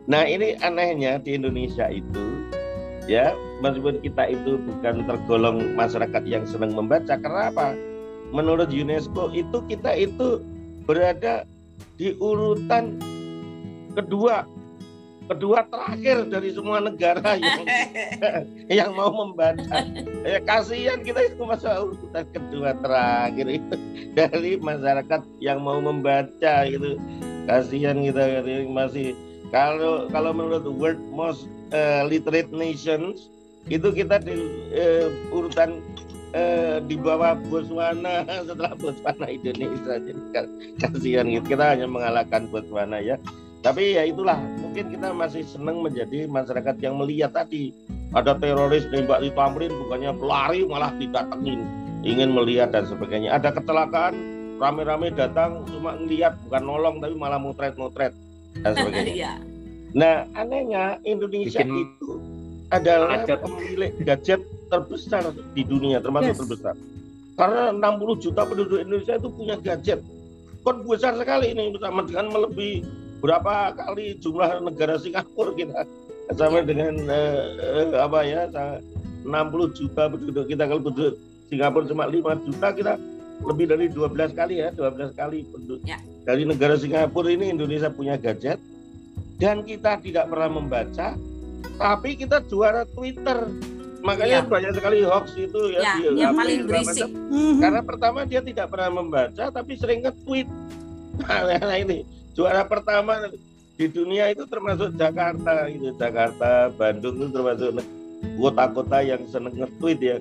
[0.06, 2.46] Nah ini anehnya di Indonesia itu
[3.10, 7.76] ya meskipun kita itu bukan tergolong masyarakat yang senang membaca karena apa
[8.32, 10.40] menurut UNESCO itu kita itu
[10.88, 11.48] berada
[12.00, 13.00] di urutan
[13.96, 14.48] kedua
[15.32, 17.63] kedua terakhir dari semua negara yang
[18.84, 19.80] yang mau membaca
[20.28, 23.76] ya kasihan kita itu masa urutan kedua terakhir itu
[24.11, 26.99] dari masyarakat yang mau membaca itu
[27.47, 29.15] kasihan kita masih
[29.53, 33.30] kalau kalau menurut World Most uh, Literate Nations
[33.71, 34.36] itu kita di
[34.76, 35.80] uh, urutan
[36.36, 38.28] uh, di bawah Botswana.
[38.49, 40.01] Setelah Botswana Indonesia.
[40.03, 40.21] Jadi
[40.84, 41.55] kasihan gitu.
[41.55, 43.15] Kita hanya mengalahkan Botswana ya
[43.64, 47.72] tapi ya itulah mungkin kita masih senang menjadi masyarakat yang melihat tadi
[48.11, 51.64] ada teroris nembak di Tamrin bukannya pelari malah didatengin
[52.03, 58.14] ingin melihat dan sebagainya ada kecelakaan rame-rame datang cuma ngelihat bukan nolong tapi malah motret-motret
[58.61, 59.14] dan sebagainya.
[59.24, 59.34] Iya.
[59.93, 62.18] Nah, anehnya Indonesia Bikin itu
[62.74, 63.39] adalah gadget.
[63.45, 64.41] pemilik gadget
[64.74, 65.22] terbesar
[65.53, 66.39] di dunia, termasuk yes.
[66.41, 66.76] terbesar.
[67.38, 70.01] Karena 60 juta penduduk Indonesia itu punya gadget.
[70.66, 72.82] Kon besar sekali ini bersama dengan melebihi
[73.24, 75.88] berapa kali jumlah negara Singapura kita
[76.36, 76.67] sama ya.
[76.67, 81.15] dengan uh, apa ya 60 juta penduduk kita kalau penduduk
[81.47, 82.19] Singapura cuma 5
[82.51, 82.93] juta kita
[83.47, 86.03] lebih dari 12 kali ya 12 kali penduduk ya.
[86.28, 88.59] dari negara Singapura ini Indonesia punya gadget
[89.39, 91.15] dan kita tidak pernah membaca
[91.80, 93.47] tapi kita juara Twitter
[94.03, 94.51] makanya ya.
[94.51, 97.63] banyak sekali hoax itu ya, ya dia, yang paling berisik mhm.
[97.63, 100.47] karena pertama dia tidak pernah membaca tapi sering nge-tweet
[101.24, 102.03] nah ini
[102.34, 103.30] juara pertama
[103.74, 107.82] di dunia itu termasuk Jakarta itu Jakarta Bandung itu termasuk
[108.38, 110.18] kota-kota yang seneng nge-tweet ya.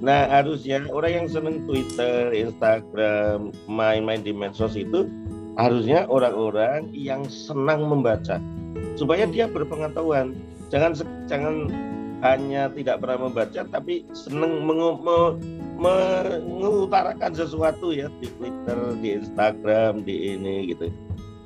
[0.00, 5.08] Nah harusnya orang yang seneng Twitter Instagram main-main di medsos itu
[5.54, 8.40] harusnya orang-orang yang senang membaca.
[8.98, 10.34] Supaya dia berpengetahuan.
[10.72, 10.98] Jangan
[11.30, 11.70] jangan
[12.24, 14.64] hanya tidak pernah membaca tapi senang
[15.76, 20.88] mengutarakan sesuatu ya di Twitter, di Instagram, di ini gitu.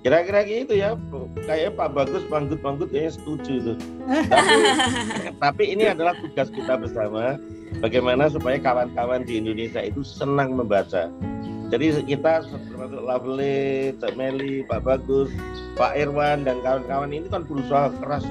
[0.06, 0.94] Kira-kira gitu ya,
[1.42, 3.72] kayak Pak Bagus banggut-banggut kayaknya setuju itu.
[4.30, 4.54] Tapi,
[5.42, 7.34] tapi ini adalah tugas kita bersama,
[7.82, 11.10] bagaimana supaya kawan-kawan di Indonesia itu senang membaca.
[11.68, 15.28] Jadi kita termasuk Lovely, Cak Meli, Pak Bagus,
[15.76, 18.24] Pak Irwan dan kawan-kawan ini kan berusaha keras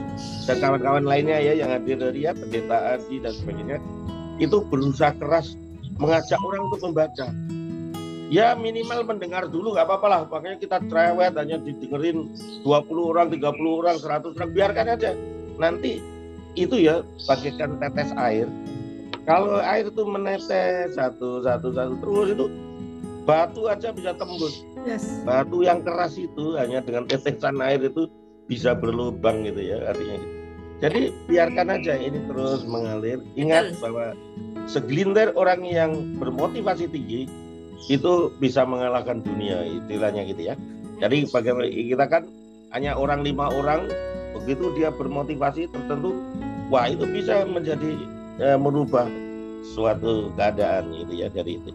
[0.50, 3.78] dan kawan-kawan lainnya ya yang hadir dari ya pendeta Adi dan sebagainya
[4.42, 5.54] itu berusaha keras
[6.02, 7.28] mengajak orang untuk membaca.
[8.28, 12.28] Ya minimal mendengar dulu nggak apa-apa lah, makanya kita cerewet hanya didengerin
[12.60, 15.12] 20 orang, 30 orang, 100 orang, biarkan aja.
[15.56, 16.04] Nanti
[16.60, 18.52] itu ya bagaikan tetes air.
[19.24, 22.46] Kalau air itu menetes satu, satu, satu terus itu
[23.24, 24.64] batu aja bisa tembus.
[24.84, 25.24] Yes.
[25.24, 28.12] Batu yang keras itu hanya dengan tetesan air itu
[28.48, 30.20] bisa berlubang gitu ya artinya.
[30.20, 30.28] Gitu.
[30.78, 31.02] Jadi
[31.32, 33.24] biarkan aja ini terus mengalir.
[33.40, 34.14] Ingat bahwa
[34.68, 37.47] segelintir orang yang bermotivasi tinggi
[37.86, 40.56] itu bisa mengalahkan dunia istilahnya gitu ya.
[40.98, 42.24] Jadi bagaimana kita kan
[42.74, 43.86] hanya orang lima orang
[44.34, 46.18] begitu dia bermotivasi tertentu,
[46.74, 47.94] wah itu bisa menjadi
[48.42, 49.06] eh, merubah
[49.78, 51.72] suatu keadaan gitu ya dari itu.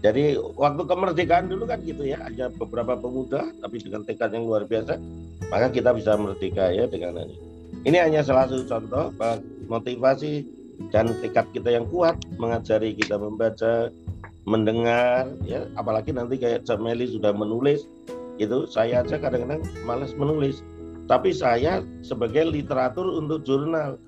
[0.00, 4.64] Jadi waktu kemerdekaan dulu kan gitu ya, hanya beberapa pemuda tapi dengan tekad yang luar
[4.64, 4.96] biasa,
[5.52, 7.36] maka kita bisa merdeka ya dengan ini.
[7.84, 9.12] Ini hanya salah satu contoh
[9.68, 10.44] motivasi
[10.88, 13.92] dan tekad kita yang kuat mengajari kita membaca,
[14.48, 17.84] mendengar, ya apalagi nanti kayak Jameli sudah menulis,
[18.40, 20.64] itu saya aja kadang-kadang malas menulis.
[21.10, 23.98] Tapi saya sebagai literatur untuk jurnal,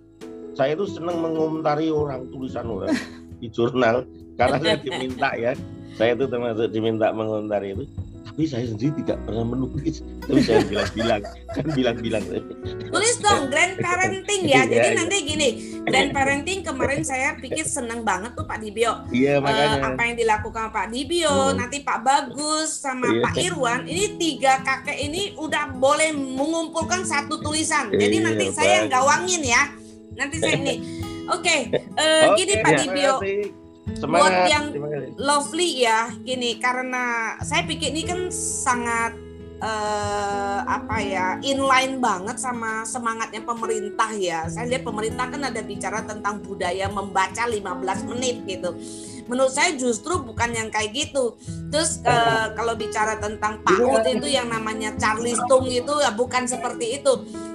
[0.55, 2.95] saya itu senang mengomentari orang tulisan orang
[3.43, 4.07] di jurnal.
[4.39, 5.53] Karena saya diminta ya.
[5.93, 7.85] Saya itu termasuk diminta mengomentari itu
[8.33, 11.21] tapi saya sendiri tidak pernah menulis tapi saya bilang-bilang
[11.53, 12.25] kan bilang-bilang.
[12.89, 14.65] Tulis dong grand parenting ya.
[14.73, 15.49] Jadi ya, nanti gini
[15.85, 19.05] grand parenting kemarin saya pikir seneng banget tuh Pak Dibio.
[19.13, 19.85] Iya uh, makanya.
[19.85, 21.61] apa yang dilakukan Pak Dibio hmm.
[21.61, 23.21] nanti Pak Bagus sama iya.
[23.21, 27.93] Pak Irwan ini tiga kakek ini udah boleh mengumpulkan satu tulisan.
[27.93, 29.63] Jadi iya, nanti saya gawangin ya.
[30.17, 30.81] Nanti saya ini.
[31.37, 31.61] Oke okay,
[32.01, 33.15] uh, okay, gini Pak Dibio
[33.99, 34.31] Semangat.
[34.31, 34.67] Buat yang
[35.19, 39.13] lovely ya, gini karena saya pikir ini kan sangat
[39.63, 44.51] uh, apa ya inline banget sama semangatnya pemerintah ya.
[44.51, 48.75] Saya lihat pemerintah kan ada bicara tentang budaya membaca 15 menit gitu.
[49.31, 51.39] Menurut saya justru bukan yang kayak gitu.
[51.71, 57.01] Terus uh, kalau bicara tentang PAUD itu yang namanya Charlie Tung itu ya bukan seperti
[57.01, 57.13] itu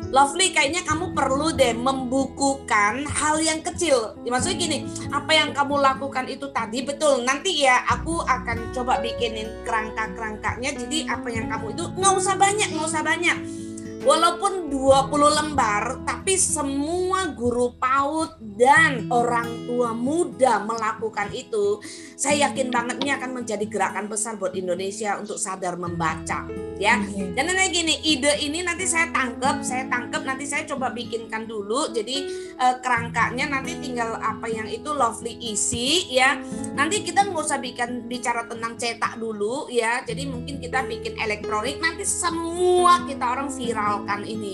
[0.07, 4.15] Lovely kayaknya kamu perlu deh membukukan hal yang kecil.
[4.23, 4.77] Ya, maksudnya gini,
[5.11, 7.27] apa yang kamu lakukan itu tadi betul.
[7.27, 10.79] Nanti ya aku akan coba bikinin kerangka-kerangkanya.
[10.79, 13.66] Jadi apa yang kamu itu nggak usah banyak, nggak usah banyak
[14.03, 15.09] Walaupun 20
[15.41, 21.81] lembar, tapi semua guru PAUD dan orang tua muda melakukan itu,
[22.13, 26.45] saya yakin banget ini akan menjadi gerakan besar buat Indonesia untuk sadar membaca,
[26.77, 26.99] ya.
[26.99, 27.33] Hmm.
[27.33, 31.89] Dan nanti gini, ide ini nanti saya tangkap, saya tangkap nanti saya coba bikinkan dulu.
[31.89, 32.17] Jadi
[32.59, 36.37] eh, kerangkanya nanti tinggal apa yang itu lovely isi, ya.
[36.75, 40.03] Nanti kita nggak usah bikin bicara tentang cetak dulu, ya.
[40.05, 44.53] Jadi mungkin kita bikin elektronik, nanti semua kita orang viral memperkenalkan ini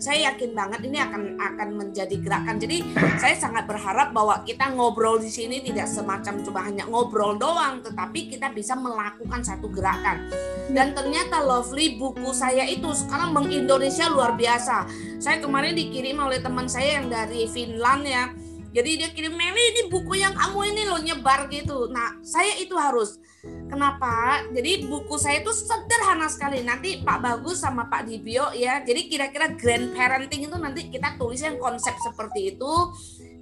[0.00, 2.56] saya yakin banget ini akan akan menjadi gerakan.
[2.56, 2.80] Jadi
[3.20, 8.32] saya sangat berharap bahwa kita ngobrol di sini tidak semacam cuma hanya ngobrol doang, tetapi
[8.32, 10.24] kita bisa melakukan satu gerakan.
[10.72, 14.88] Dan ternyata Lovely buku saya itu sekarang mengindonesia luar biasa.
[15.20, 18.32] Saya kemarin dikirim oleh teman saya yang dari Finland ya.
[18.72, 21.92] Jadi dia kirim Meli ini buku yang kamu ini loh nyebar gitu.
[21.92, 24.44] Nah saya itu harus Kenapa?
[24.52, 26.60] Jadi buku saya itu sederhana sekali.
[26.60, 28.84] Nanti Pak Bagus sama Pak Dibio ya.
[28.84, 32.72] Jadi kira-kira grand parenting itu nanti kita tulis yang konsep seperti itu.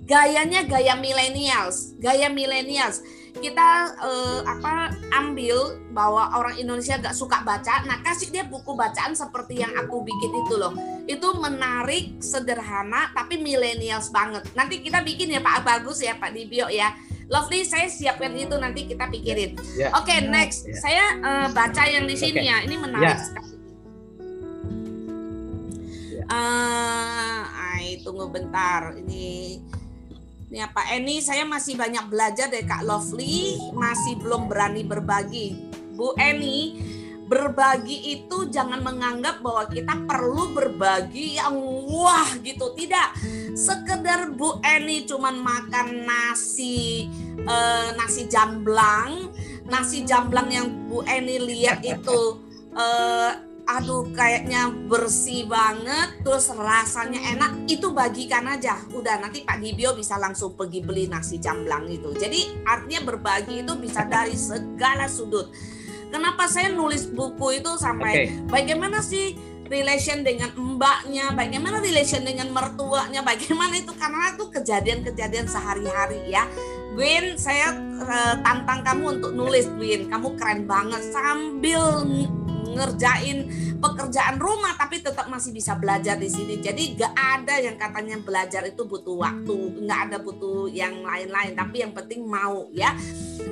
[0.08, 3.04] Gayanya gaya millennials, gaya millennials.
[3.36, 9.12] Kita eh, apa ambil bahwa orang Indonesia gak suka baca, nah kasih dia buku bacaan
[9.12, 10.72] seperti yang aku bikin itu loh.
[11.04, 14.48] Itu menarik, sederhana, tapi millennials banget.
[14.56, 16.88] Nanti kita bikin ya Pak Bagus ya Pak Dibio ya
[17.28, 19.52] Lovely, saya siapkan itu nanti kita pikirin.
[19.76, 19.92] Yeah.
[19.92, 20.64] Oke, okay, next.
[20.64, 20.80] Yeah.
[20.80, 22.48] Saya uh, baca yang di sini okay.
[22.48, 22.56] ya.
[22.64, 23.20] Ini menarik yeah.
[23.20, 23.54] sekali.
[26.28, 28.96] Uh, ay, tunggu bentar.
[28.96, 29.60] Ini
[30.48, 30.88] ini apa?
[30.96, 35.68] Ini saya masih banyak belajar dari Kak Lovely, masih belum berani berbagi.
[35.92, 36.80] Bu Eni,
[37.28, 41.54] berbagi itu jangan menganggap bahwa kita perlu berbagi yang
[41.92, 42.72] wah gitu.
[42.72, 43.08] Tidak.
[43.52, 47.06] Sekedar Bu Eni cuman makan nasi
[47.44, 49.28] eh, nasi jamblang.
[49.68, 52.20] Nasi jamblang yang Bu Eni lihat itu
[52.72, 53.32] eh,
[53.68, 57.68] aduh kayaknya bersih banget terus rasanya enak.
[57.68, 58.80] Itu bagikan aja.
[58.96, 62.08] Udah nanti Pak Dibio bisa langsung pergi beli nasi jamblang itu.
[62.16, 65.52] Jadi artinya berbagi itu bisa dari segala sudut
[66.08, 68.26] Kenapa saya nulis buku itu sampai okay.
[68.48, 69.36] bagaimana sih
[69.68, 76.48] relation dengan mbaknya, bagaimana relation dengan mertuanya, bagaimana itu karena itu kejadian-kejadian sehari-hari ya.
[76.96, 82.02] Gwyn, saya uh, tantang kamu untuk nulis Gwyn, kamu keren banget sambil
[82.78, 83.38] ngerjain
[83.82, 86.62] pekerjaan rumah tapi tetap masih bisa belajar di sini.
[86.62, 91.58] Jadi gak ada yang katanya belajar itu butuh waktu, nggak ada butuh yang lain-lain.
[91.58, 92.94] Tapi yang penting mau ya.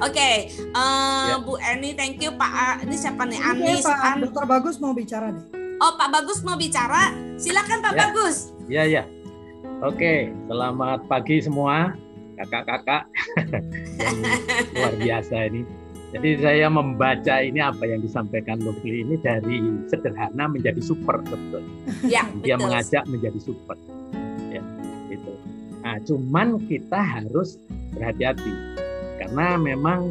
[0.02, 0.36] Oke, okay.
[0.74, 1.36] uh, eh, ya.
[1.42, 2.86] Bu Eni, thank you Pak.
[2.86, 3.38] Ini siapa nih?
[3.42, 3.82] Andi.
[3.82, 5.44] Pak Dokter Bagus mau bicara nih.
[5.82, 7.12] Oh Pak Bagus mau bicara.
[7.36, 8.00] Silakan Pak ya.
[8.08, 8.36] Bagus.
[8.66, 9.02] Iya ya.
[9.84, 11.92] Oke, selamat pagi semua
[12.36, 13.08] kakak-kakak
[14.76, 15.85] luar biasa ini.
[16.16, 21.60] Jadi saya membaca ini apa yang disampaikan Lovely ini dari sederhana menjadi super betul.
[22.08, 22.72] Ya, Dia betul.
[22.72, 23.76] mengajak menjadi super.
[24.48, 24.64] Ya,
[25.12, 25.32] itu.
[25.84, 27.60] Nah, cuman kita harus
[27.92, 28.48] berhati-hati
[29.20, 30.08] karena memang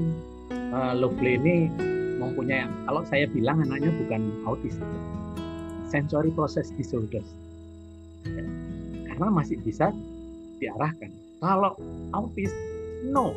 [0.69, 1.73] uh, Lovely ini
[2.21, 4.77] mempunyai kalau saya bilang anaknya bukan autis,
[5.89, 7.25] sensory process disorders.
[8.29, 8.45] Ya,
[9.09, 9.89] karena masih bisa
[10.61, 11.09] diarahkan.
[11.41, 11.73] Kalau
[12.13, 12.53] autis,
[13.09, 13.33] no,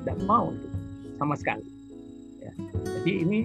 [0.00, 0.69] tidak mau itu
[1.20, 1.68] sama sekali.
[2.40, 2.52] Ya.
[2.96, 3.38] Jadi ini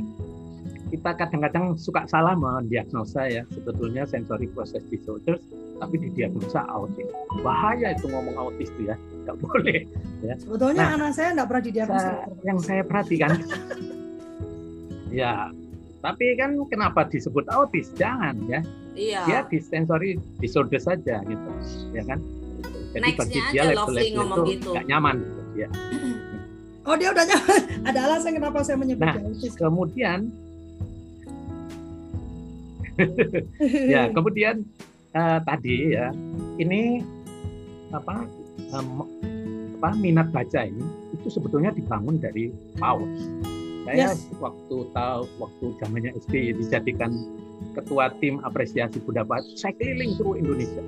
[0.96, 3.44] kita kadang-kadang suka salah mendiagnosa ya.
[3.52, 5.44] Sebetulnya sensory process disorders
[5.76, 7.12] tapi didiagnosa autis.
[7.44, 8.96] Bahaya itu ngomong autis itu ya.
[9.28, 9.84] Nggak boleh
[10.24, 10.36] ya.
[10.40, 12.00] Sebetulnya nah, anak saya nggak pernah didiagnosa.
[12.00, 13.32] saya, yang saya perhatikan.
[15.16, 15.48] Ya
[16.04, 17.88] tapi kan kenapa disebut autis?
[17.96, 18.60] Jangan ya.
[18.96, 19.22] Iya.
[19.28, 21.50] dia di sensory disorder saja gitu.
[21.96, 22.20] Ya kan?
[22.96, 24.70] Jadi Next bagi dia label-label itu gitu.
[24.72, 25.70] nggak nyaman gitu, ya
[26.86, 27.62] Oh dia udah nyaman.
[27.90, 29.18] Ada alasan kenapa saya menyebut nah,
[29.58, 30.30] Kemudian
[33.92, 34.64] ya kemudian
[35.12, 36.16] uh, tadi ya
[36.56, 37.04] ini
[37.92, 38.24] apa
[38.72, 39.04] um,
[39.76, 40.80] apa minat baca ini
[41.12, 43.12] itu sebetulnya dibangun dari Paus.
[43.86, 44.32] Saya yes.
[44.40, 47.12] waktu tahu waktu zamannya SD dijadikan
[47.76, 50.82] ketua tim apresiasi budaya saya keliling seluruh Indonesia.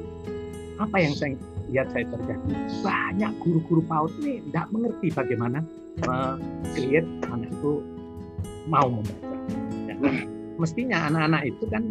[0.80, 1.36] Apa yang saya
[1.68, 2.54] lihat saya terjadi
[2.86, 5.60] banyak guru-guru PAUD ini tidak mengerti bagaimana
[6.06, 7.82] anak itu
[8.68, 9.38] mau membaca.
[9.88, 9.96] Ya.
[10.58, 11.84] Mestinya anak-anak itu kan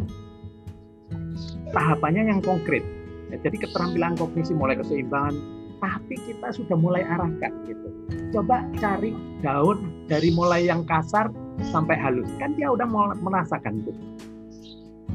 [1.71, 2.83] tahapannya yang konkret.
[3.27, 5.35] Ya, jadi keterampilan kognisi mulai keseimbangan,
[5.83, 7.87] tapi kita sudah mulai arahkan gitu.
[8.31, 9.11] Coba cari
[9.43, 11.27] daun dari mulai yang kasar
[11.71, 12.27] sampai halus.
[12.39, 12.87] Kan dia udah
[13.19, 13.91] merasakan itu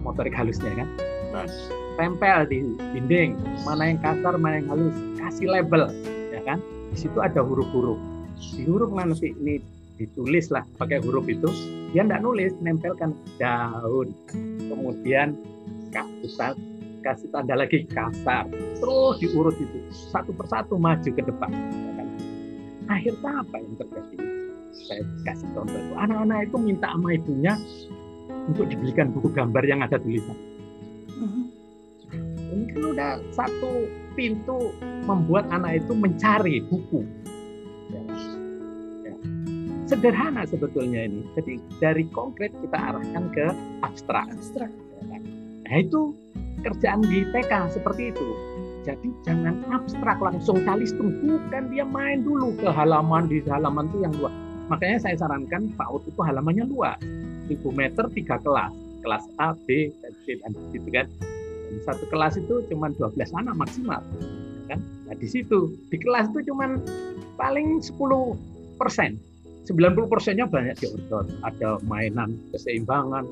[0.03, 0.89] motorik halusnya kan.
[1.33, 1.49] Nah,
[1.97, 5.89] tempel di dinding, mana yang kasar, mana yang halus, kasih label,
[6.29, 6.61] ya kan?
[6.93, 7.97] Di situ ada huruf-huruf
[8.51, 9.63] di huruf nanti ini
[10.01, 11.47] ditulis lah pakai huruf itu
[11.95, 14.11] dia tidak nulis nempelkan daun.
[14.67, 15.37] Kemudian
[15.93, 16.57] kasar
[17.05, 18.49] kasih tanda lagi kasar.
[18.51, 21.51] Terus diurut itu satu persatu maju ke depan.
[22.91, 24.17] Akhirnya apa yang terjadi?
[24.73, 25.95] Saya kasih contoh itu.
[25.95, 27.55] Anak-anak itu minta sama ibunya
[28.49, 30.35] untuk dibelikan buku gambar yang ada tulisan.
[31.13, 31.45] Mhm.
[32.53, 34.77] ini kan udah satu pintu
[35.09, 37.01] membuat anak itu mencari buku
[39.93, 41.21] sederhana sebetulnya ini.
[41.37, 43.47] Jadi dari konkret kita arahkan ke
[43.85, 44.25] abstrak.
[44.33, 44.73] Abstrak.
[45.69, 46.17] Nah itu
[46.65, 48.29] kerjaan di TK seperti itu.
[48.83, 54.15] Jadi jangan abstrak langsung kalistung, bukan dia main dulu ke halaman di halaman itu yang
[54.17, 54.35] luas.
[54.73, 56.99] Makanya saya sarankan PAUD itu halamannya luas,
[57.47, 58.73] 1000 meter tiga kelas,
[59.05, 61.07] kelas A, B, dan C dan gitu kan.
[61.69, 64.03] Dan satu kelas itu cuma 12 anak maksimal,
[64.67, 64.83] kan?
[65.07, 66.75] Nah di situ di kelas itu cuma
[67.39, 67.95] paling 10
[68.83, 69.15] persen
[69.67, 71.27] 90 persennya banyak di outdoor.
[71.47, 73.25] Ada mainan keseimbangan.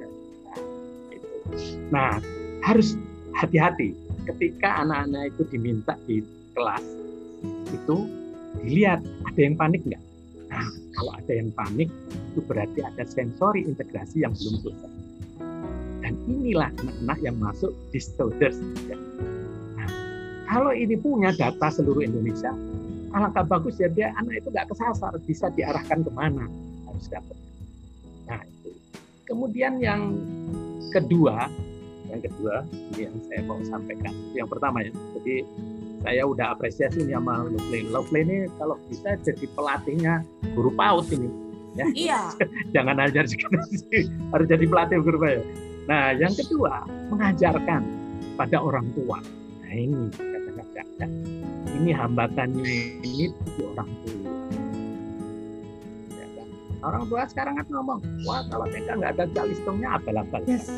[1.90, 2.22] Nah,
[2.62, 2.94] harus
[3.34, 3.96] hati-hati
[4.28, 6.22] ketika anak-anak itu diminta di
[6.54, 6.84] kelas
[7.72, 8.06] itu
[8.62, 10.02] dilihat ada yang panik nggak.
[10.50, 10.66] Nah,
[10.98, 11.88] kalau ada yang panik
[12.34, 14.92] itu berarti ada sensori integrasi yang belum selesai.
[16.02, 18.58] Dan inilah anak-anak yang masuk disorders.
[19.78, 19.90] Nah,
[20.50, 22.50] kalau ini punya data seluruh Indonesia,
[23.10, 26.46] alangkah bagus ya dia anak itu nggak kesasar, bisa diarahkan ke mana
[26.86, 27.36] harus dapat.
[28.30, 28.70] Nah, itu.
[29.26, 30.14] Kemudian yang
[30.94, 31.50] kedua,
[32.10, 34.14] yang kedua ini yang saya mau sampaikan.
[34.34, 35.36] Yang pertama ya, jadi
[36.00, 37.80] saya udah apresiasi nih sama Lovely.
[37.92, 40.14] Lovely ini kalau bisa jadi pelatihnya
[40.56, 41.30] guru PAUD ini.
[41.78, 41.86] Ya.
[41.94, 42.20] Iya.
[42.74, 43.24] Jangan ajar
[44.34, 45.44] harus jadi pelatih guru PAUD.
[45.86, 47.82] Nah, yang kedua mengajarkan
[48.38, 49.20] pada orang tua.
[49.60, 50.08] Nah ini
[50.80, 51.06] kata-kata
[51.76, 52.64] ini hambatannya
[53.04, 53.26] ini
[53.60, 54.32] orang tua.
[56.16, 56.48] Ya, kan?
[56.80, 60.68] Orang tua sekarang kan ngomong, wah kalau mereka nggak ada calistungnya apalah Yes.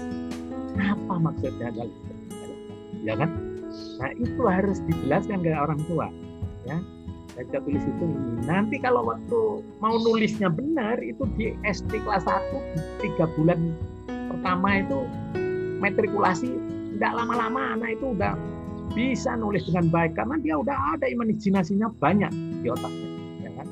[0.79, 2.19] Apa maksudnya calistung?
[3.03, 3.31] Ya kan?
[3.99, 6.07] Nah itu harus dijelaskan ke orang tua.
[6.63, 6.79] Ya,
[7.35, 8.47] baca tulis itu ini.
[8.47, 9.41] Nanti kalau waktu
[9.83, 13.75] mau nulisnya benar itu di SD kelas 1 tiga bulan
[14.07, 15.03] pertama itu
[15.83, 16.55] matrikulasi
[16.95, 18.39] tidak lama-lama anak itu udah
[18.93, 23.09] bisa nulis dengan baik karena dia udah ada imajinasinya banyak di otaknya
[23.41, 23.67] ya kan?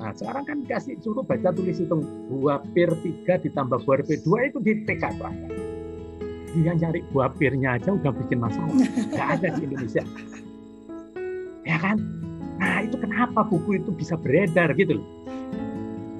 [0.00, 4.38] Nah sekarang kan dikasih suruh baca tulis hitung dua pir tiga ditambah dua pir dua
[4.48, 5.34] itu di TK tuh
[6.50, 8.74] dia cari buah pirnya aja udah bikin masalah.
[9.14, 10.02] Nggak ada di Indonesia.
[11.62, 12.02] Ya kan?
[12.58, 15.06] Nah itu kenapa buku itu bisa beredar gitu loh?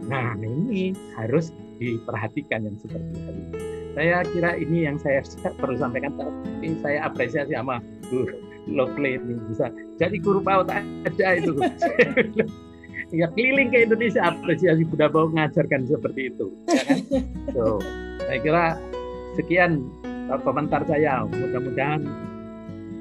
[0.06, 1.50] Nah ini harus
[1.82, 5.22] diperhatikan yang seperti ini saya kira ini yang saya
[5.60, 8.26] perlu sampaikan tapi saya apresiasi sama Bu
[8.68, 11.56] Lovely ini bisa jadi guru PAUD aja itu
[13.18, 16.98] ya keliling ke Indonesia apresiasi Bunda Bau mengajarkan seperti itu ya kan?
[17.54, 17.80] so,
[18.26, 18.64] saya kira
[19.34, 19.86] sekian
[20.46, 22.06] komentar saya mudah-mudahan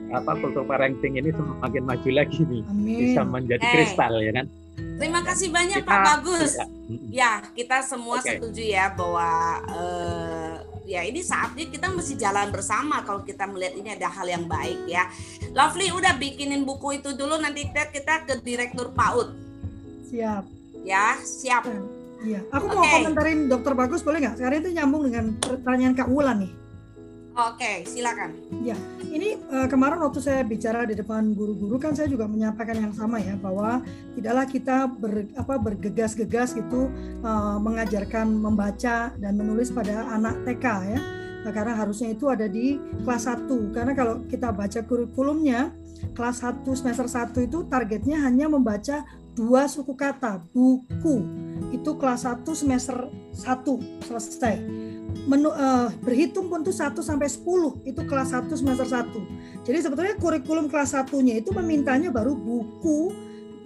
[0.09, 2.97] apa kultur parenting ini semakin maju lagi nih Amin.
[2.97, 3.73] bisa menjadi hey.
[3.77, 4.47] kristal ya kan
[4.99, 6.59] Terima kasih banyak kita, Pak Bagus.
[6.59, 6.67] Ya,
[7.07, 8.35] ya kita semua okay.
[8.35, 9.31] setuju ya bahwa
[9.71, 10.48] uh,
[10.89, 14.89] ya ini saatnya kita mesti jalan bersama kalau kita melihat ini ada hal yang baik
[14.89, 15.05] ya.
[15.53, 19.29] Lovely udah bikinin buku itu dulu nanti kita, kita ke direktur PAUD.
[20.09, 20.43] Siap.
[20.81, 21.69] Ya, siap.
[22.25, 22.41] Iya.
[22.49, 22.75] Aku okay.
[22.75, 24.41] mau komentarin dokter Bagus boleh nggak?
[24.41, 26.51] Sekarang itu nyambung dengan pertanyaan Kak Wulan nih.
[27.39, 28.35] Oke, silakan.
[28.59, 28.75] Ya,
[29.07, 33.15] ini uh, kemarin waktu saya bicara di depan guru-guru kan saya juga menyampaikan yang sama
[33.23, 33.79] ya bahwa
[34.11, 36.91] tidaklah kita ber, apa bergegas-gegas gitu
[37.23, 40.99] uh, mengajarkan membaca dan menulis pada anak TK ya.
[41.39, 42.75] Nah, karena harusnya itu ada di
[43.07, 43.47] kelas 1.
[43.71, 45.71] Karena kalau kita baca kurikulumnya
[46.11, 51.23] kelas 1 semester 1 itu targetnya hanya membaca dua suku kata, buku.
[51.71, 54.88] Itu kelas 1 semester 1 selesai
[55.27, 57.45] menu, uh, berhitung pun tuh 1 sampai 10
[57.85, 59.65] itu kelas 1 semester 1.
[59.65, 63.13] Jadi sebetulnya kurikulum kelas satunya itu memintanya baru buku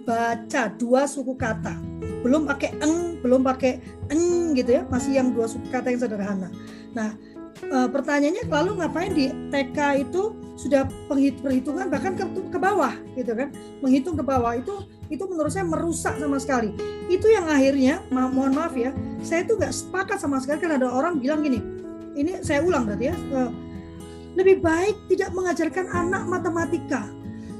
[0.04, 1.72] baca dua suku kata.
[2.20, 3.80] Belum pakai eng, belum pakai
[4.12, 6.48] eng gitu ya, masih yang dua suku kata yang sederhana.
[6.92, 7.16] Nah,
[7.72, 13.50] uh, pertanyaannya lalu ngapain di TK itu sudah perhitungan bahkan ke, ke bawah gitu kan
[13.82, 16.72] menghitung ke bawah itu itu menurut saya merusak sama sekali
[17.12, 18.90] itu yang akhirnya ma mohon maaf ya
[19.20, 21.60] saya itu nggak sepakat sama sekali kan ada orang bilang gini
[22.14, 23.50] ini saya ulang berarti ya uh,
[24.34, 27.06] lebih baik tidak mengajarkan anak matematika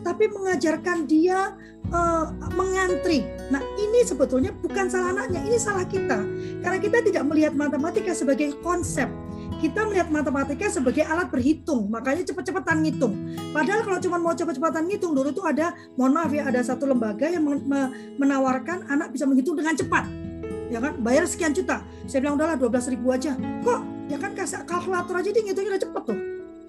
[0.05, 1.57] tapi mengajarkan dia
[1.89, 3.25] uh, mengantri.
[3.49, 6.21] Nah, ini sebetulnya bukan salah anaknya, ini salah kita.
[6.61, 9.09] Karena kita tidak melihat matematika sebagai konsep,
[9.61, 13.15] kita melihat matematika sebagai alat berhitung, makanya cepet-cepetan ngitung.
[13.51, 17.27] Padahal kalau cuma mau cepet-cepetan ngitung, dulu itu ada, mohon maaf ya, ada satu lembaga
[17.29, 17.45] yang
[18.19, 20.07] menawarkan anak bisa menghitung dengan cepat.
[20.73, 21.85] Ya kan, bayar sekian juta.
[22.09, 23.37] Saya bilang udahlah 12 ribu aja.
[23.37, 23.81] Kok?
[24.11, 26.19] Ya kan kasih kalkulator aja dia ngitungnya udah cepet tuh.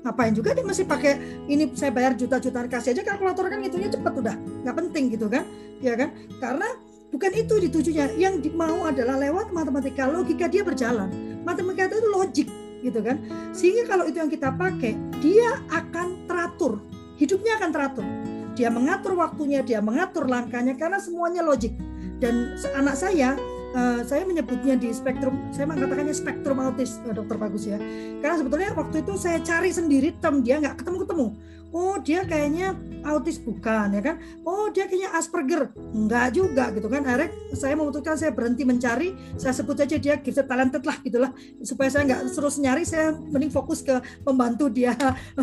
[0.06, 1.14] Ngapain juga dia masih pakai
[1.50, 4.36] ini saya bayar juta-jutaan kasih aja kalkulator kan ngitungnya cepet udah.
[4.62, 5.44] Nggak penting gitu kan.
[5.82, 6.14] Ya kan?
[6.38, 6.68] Karena
[7.10, 8.14] bukan itu ditujunya.
[8.16, 11.10] Yang mau adalah lewat matematika logika dia berjalan.
[11.42, 12.48] Matematika itu logik
[12.86, 13.18] gitu kan.
[13.52, 16.78] Sehingga kalau itu yang kita pakai dia akan teratur.
[17.18, 18.06] Hidupnya akan teratur.
[18.54, 21.74] Dia mengatur waktunya dia mengatur langkahnya karena semuanya logik.
[22.22, 23.36] Dan anak saya
[23.76, 27.76] Uh, saya menyebutnya di spektrum, saya mengatakannya spektrum autis, uh, dokter bagus ya.
[28.24, 31.36] Karena sebetulnya waktu itu saya cari sendiri tem dia nggak ketemu-ketemu
[31.76, 32.72] oh dia kayaknya
[33.04, 34.16] autis bukan ya kan?
[34.48, 35.76] Oh dia kayaknya Asperger.
[35.92, 37.04] Enggak juga gitu kan?
[37.04, 41.32] Akhirnya saya memutuskan saya berhenti mencari saya sebut aja dia gifted talented lah gitulah.
[41.62, 44.96] Supaya saya nggak terus nyari saya mending fokus ke membantu dia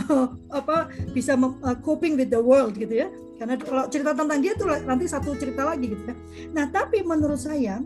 [0.59, 3.13] apa bisa uh, coping with the world gitu ya.
[3.37, 6.17] Karena kalau cerita tentang dia tuh nanti satu cerita lagi gitu ya.
[6.57, 7.85] Nah tapi menurut saya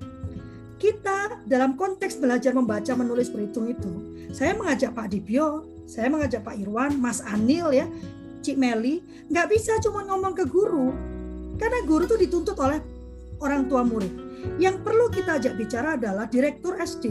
[0.77, 3.93] kita dalam konteks belajar membaca, menulis, berhitung itu,
[4.29, 7.89] saya mengajak Pak Dibio, saya mengajak Pak Irwan, Mas Anil ya,
[8.47, 10.95] Cik Meli, nggak bisa cuma ngomong ke guru,
[11.59, 12.79] karena guru itu dituntut oleh
[13.43, 14.15] orang tua murid.
[14.63, 17.11] Yang perlu kita ajak bicara adalah direktur SD.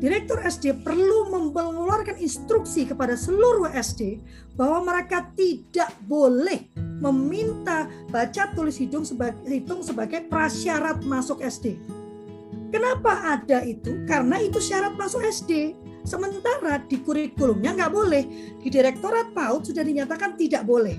[0.00, 4.24] Direktur SD perlu mengeluarkan instruksi kepada seluruh SD
[4.56, 6.64] bahwa mereka tidak boleh
[6.96, 11.76] meminta baca tulis hitung sebagai, hitung sebagai prasyarat masuk SD.
[12.72, 14.04] Kenapa ada itu?
[14.08, 15.76] Karena itu syarat masuk SD.
[16.06, 18.22] Sementara di kurikulumnya nggak boleh.
[18.62, 20.94] Di Direktorat PAUD sudah dinyatakan tidak boleh.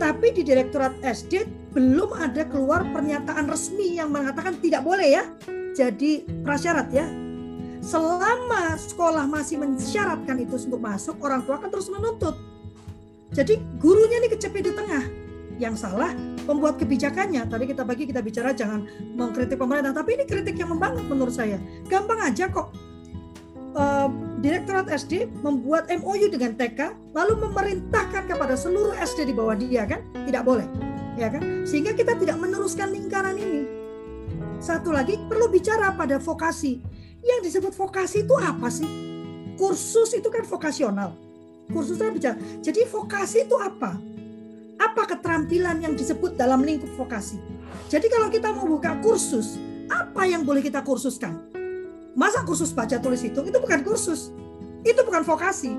[0.00, 1.44] Tapi di Direktorat SD
[1.76, 5.24] belum ada keluar pernyataan resmi yang mengatakan tidak boleh ya.
[5.76, 7.04] Jadi prasyarat ya.
[7.84, 12.36] Selama sekolah masih mensyaratkan itu untuk masuk, orang tua akan terus menuntut.
[13.36, 15.04] Jadi gurunya ini kecepet di tengah.
[15.60, 16.16] Yang salah
[16.48, 17.44] pembuat kebijakannya.
[17.44, 21.60] Tadi kita bagi kita bicara jangan mengkritik pemerintah, tapi ini kritik yang membangun menurut saya.
[21.84, 22.89] Gampang aja kok.
[23.70, 24.10] Uh,
[24.40, 30.00] Direktorat SD membuat MOU dengan TK, lalu memerintahkan kepada seluruh SD di bawah dia kan,
[30.24, 30.64] tidak boleh,
[31.20, 31.68] ya kan?
[31.68, 33.68] Sehingga kita tidak meneruskan lingkaran ini.
[34.56, 36.80] Satu lagi perlu bicara pada vokasi.
[37.20, 38.88] Yang disebut vokasi itu apa sih?
[39.60, 41.12] Kursus itu kan vokasional.
[41.68, 42.36] Kursusnya bicara.
[42.64, 44.00] Jadi vokasi itu apa?
[44.80, 47.36] apa keterampilan yang disebut dalam lingkup vokasi.
[47.92, 49.60] Jadi kalau kita mau buka kursus,
[49.92, 51.36] apa yang boleh kita kursuskan?
[52.20, 54.28] Masa kursus baca tulis hitung itu bukan kursus.
[54.84, 55.72] Itu bukan vokasi.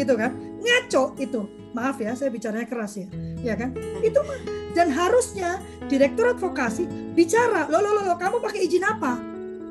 [0.00, 0.32] Gitu kan?
[0.64, 1.44] Ngaco itu.
[1.76, 3.06] Maaf ya, saya bicaranya keras ya.
[3.44, 3.76] Ya kan?
[4.00, 4.24] Itu
[4.72, 5.60] dan harusnya
[5.92, 9.20] direktorat vokasi bicara, "Lo lo lo, kamu pakai izin apa?"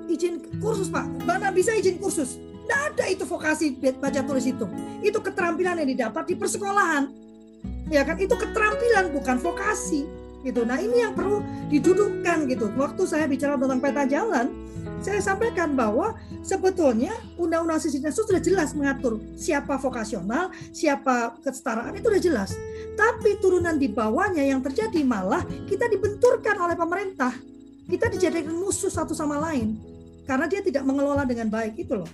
[0.06, 1.26] Izin kursus, Pak.
[1.26, 2.38] Mana bisa izin kursus?
[2.38, 4.70] Tidak ada itu vokasi baca tulis hitung.
[5.02, 7.24] Itu keterampilan yang didapat di persekolahan
[7.94, 10.08] ya kan itu keterampilan bukan vokasi
[10.44, 14.52] gitu nah ini yang perlu didudukkan gitu waktu saya bicara tentang peta jalan
[15.04, 22.08] saya sampaikan bahwa sebetulnya undang-undang sisi itu sudah jelas mengatur siapa vokasional, siapa kesetaraan itu
[22.08, 22.56] sudah jelas.
[22.96, 27.36] Tapi turunan di bawahnya yang terjadi malah kita dibenturkan oleh pemerintah.
[27.84, 29.76] Kita dijadikan musuh satu sama lain
[30.24, 32.08] karena dia tidak mengelola dengan baik itu loh.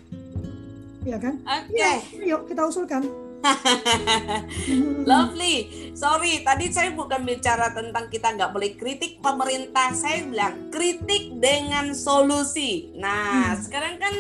[1.06, 1.38] Ya kan?
[1.46, 1.78] Oke.
[1.78, 2.26] Okay.
[2.26, 3.29] Ya, yuk kita usulkan.
[5.10, 5.92] Lovely.
[5.96, 9.92] Sorry, tadi saya bukan bicara tentang kita nggak boleh kritik pemerintah.
[9.96, 12.92] Saya bilang kritik dengan solusi.
[12.96, 13.60] Nah, hmm.
[13.64, 14.16] sekarang kan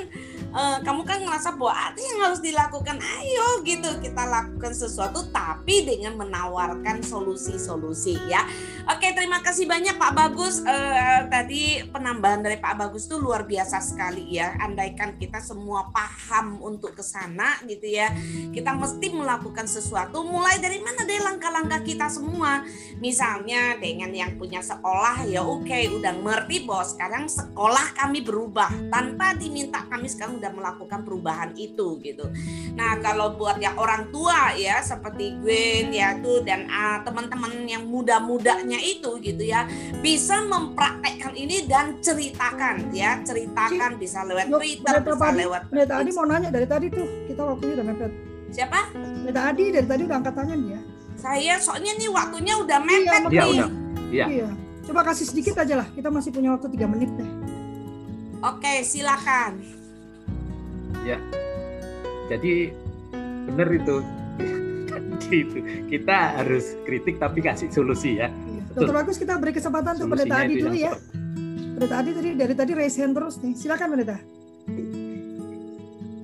[0.53, 3.89] uh, kamu kan ngerasa bahwa ada yang harus dilakukan ayo gitu.
[4.01, 8.45] Kita lakukan sesuatu tapi dengan menawarkan solusi-solusi ya.
[8.89, 10.65] Oke terima kasih banyak Pak Bagus.
[10.65, 14.57] Uh, tadi penambahan dari Pak Bagus itu luar biasa sekali ya.
[14.57, 18.09] Andaikan kita semua paham untuk ke sana gitu ya.
[18.49, 20.25] Kita mesti melakukan sesuatu.
[20.25, 22.65] Mulai dari mana deh langkah-langkah kita semua?
[22.97, 28.69] Misalnya dengan yang punya sekolah ya oke okay, udah ngerti bahwa sekarang sekolah kami berubah.
[28.89, 32.25] Tanpa diminta kami sekarang udah melakukan perubahan itu gitu.
[32.79, 37.83] Nah kalau buat yang orang tua ya seperti Gwen ya tuh dan uh, teman-teman yang
[37.85, 39.67] muda-mudanya itu gitu ya
[39.99, 45.61] bisa mempraktekkan ini dan ceritakan ya ceritakan bisa lewat Twitter bisa Adi, lewat.
[45.67, 48.11] Pendeta Adi mau nanya dari tadi tuh kita waktunya udah mepet.
[48.49, 48.79] Siapa?
[48.95, 50.79] Pendeta Adi dari tadi udah angkat tangan dia.
[51.19, 53.59] Saya soalnya nih waktunya udah mepet iya, nih.
[53.59, 53.69] Udah.
[54.09, 54.25] Iya.
[54.31, 54.49] iya.
[54.87, 55.87] Coba kasih sedikit aja lah.
[55.91, 57.29] Kita masih punya waktu tiga menit deh.
[58.39, 59.78] Oke, silakan
[61.05, 61.17] ya.
[62.31, 62.73] Jadi
[63.49, 64.01] benar itu.
[65.29, 68.31] Itu kita harus kritik tapi kasih solusi ya.
[68.31, 68.61] Iya.
[68.73, 70.93] Dokter Bagus kita beri kesempatan untuk Pendeta Adi dulu ya.
[71.77, 73.53] Pendeta Adi tadi dari tadi raise hand terus nih.
[73.53, 74.17] Silakan Pendeta.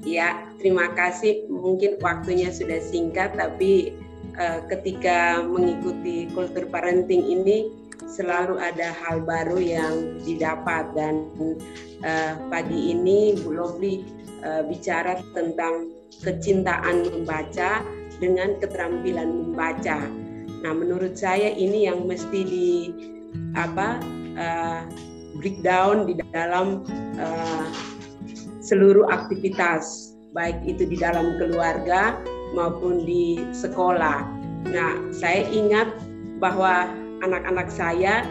[0.05, 1.49] Ya, terima kasih.
[1.49, 3.97] Mungkin waktunya sudah singkat, tapi
[4.37, 7.73] uh, ketika mengikuti kultur parenting ini
[8.05, 10.93] selalu ada hal baru yang didapat.
[10.93, 11.29] Dan
[12.05, 14.05] uh, pagi ini Bu Lovely
[14.45, 15.89] uh, bicara tentang
[16.21, 17.81] kecintaan membaca
[18.21, 20.07] dengan keterampilan membaca.
[20.63, 22.69] Nah, menurut saya ini yang mesti di
[23.57, 23.99] apa
[24.39, 24.81] uh,
[25.35, 26.85] breakdown di dalam
[27.19, 27.67] uh,
[28.63, 32.15] seluruh aktivitas, baik itu di dalam keluarga
[32.55, 34.23] maupun di sekolah.
[34.71, 35.91] Nah, saya ingat
[36.39, 36.89] bahwa
[37.21, 38.25] anak-anak saya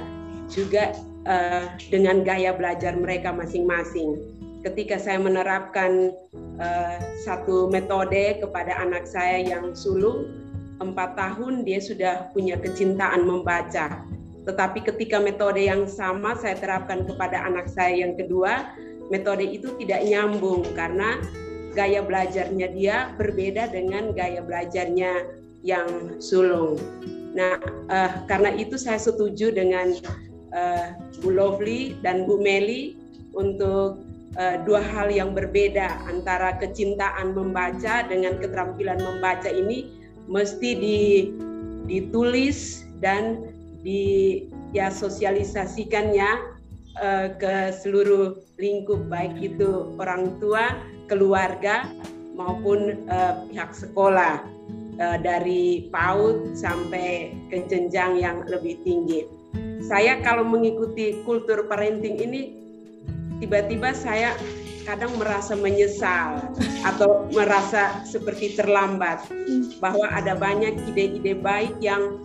[0.50, 0.96] juga
[1.28, 4.18] uh, dengan gaya belajar mereka masing-masing
[4.64, 6.16] ketika saya menerapkan
[6.56, 10.32] uh, satu metode kepada anak saya yang sulung
[10.80, 14.02] empat tahun dia sudah punya kecintaan membaca.
[14.44, 18.72] Tetapi ketika metode yang sama saya terapkan kepada anak saya yang kedua
[19.12, 21.20] metode itu tidak nyambung karena
[21.76, 25.28] gaya belajarnya dia berbeda dengan gaya belajarnya
[25.64, 26.80] yang sulung.
[27.36, 27.60] Nah
[27.92, 29.92] uh, karena itu saya setuju dengan
[30.56, 32.96] uh, Bu Lovely dan Bu Meli
[33.34, 39.90] untuk uh, dua hal yang berbeda antara kecintaan membaca dengan keterampilan membaca ini
[40.26, 41.00] mesti di,
[41.84, 43.44] ditulis dan
[43.84, 46.30] di ya sosialisasikannya
[46.98, 51.90] uh, ke seluruh lingkup baik itu orang tua, keluarga
[52.34, 54.42] maupun uh, pihak sekolah
[54.98, 59.28] uh, dari PAUD sampai ke jenjang yang lebih tinggi.
[59.84, 62.63] Saya kalau mengikuti kultur parenting ini
[63.44, 64.32] tiba-tiba saya
[64.88, 66.48] kadang merasa menyesal
[66.80, 69.20] atau merasa seperti terlambat
[69.84, 72.24] bahwa ada banyak ide-ide baik yang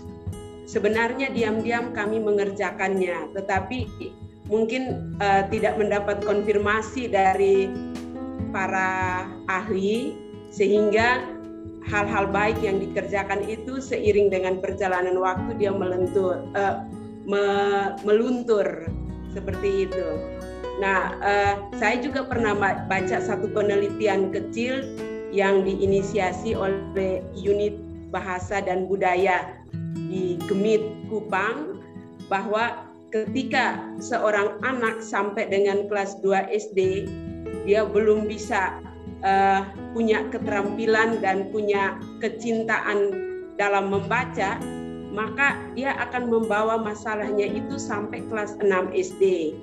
[0.63, 3.91] sebenarnya diam-diam kami mengerjakannya tetapi
[4.47, 7.67] mungkin uh, tidak mendapat konfirmasi dari
[8.55, 10.15] para ahli
[10.55, 11.19] sehingga
[11.83, 16.83] hal-hal baik yang dikerjakan itu seiring dengan perjalanan waktu dia melentur uh,
[17.27, 17.43] me,
[18.07, 18.87] meluntur
[19.31, 20.38] seperti itu.
[20.79, 22.55] Nah, uh, saya juga pernah
[22.87, 24.87] baca satu penelitian kecil
[25.29, 27.75] yang diinisiasi oleh unit
[28.09, 29.59] bahasa dan budaya
[30.09, 31.77] di Gemit Kupang
[32.31, 37.09] bahwa ketika seorang anak sampai dengan kelas 2 SD
[37.65, 38.81] dia belum bisa
[39.21, 43.13] uh, punya keterampilan dan punya kecintaan
[43.57, 44.57] dalam membaca
[45.09, 49.53] maka dia akan membawa masalahnya itu sampai kelas 6 SD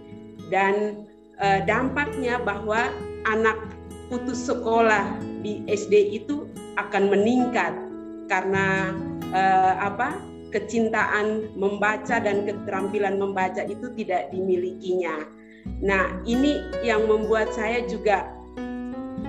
[0.52, 1.06] dan
[1.40, 2.90] uh, dampaknya bahwa
[3.26, 3.58] anak
[4.06, 6.46] putus sekolah di SD itu
[6.78, 7.74] akan meningkat
[8.30, 8.94] karena
[9.34, 10.14] uh, apa
[10.54, 15.26] kecintaan membaca dan keterampilan membaca itu tidak dimilikinya.
[15.82, 18.30] Nah, ini yang membuat saya juga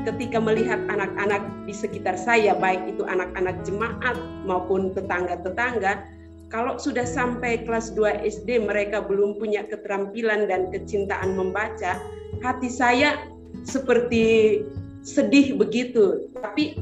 [0.06, 4.16] ketika melihat anak-anak di sekitar saya, baik itu anak-anak jemaat
[4.46, 6.06] maupun tetangga-tetangga,
[6.48, 12.00] kalau sudah sampai kelas 2 SD mereka belum punya keterampilan dan kecintaan membaca,
[12.40, 13.20] hati saya
[13.68, 14.64] seperti
[15.04, 16.32] sedih begitu.
[16.40, 16.80] Tapi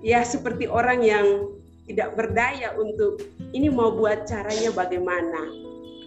[0.00, 1.26] ya seperti orang yang
[1.88, 3.20] tidak berdaya untuk
[3.52, 5.52] ini mau buat caranya bagaimana.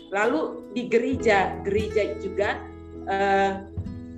[0.09, 2.61] Lalu di gereja, gereja juga
[3.09, 3.61] uh,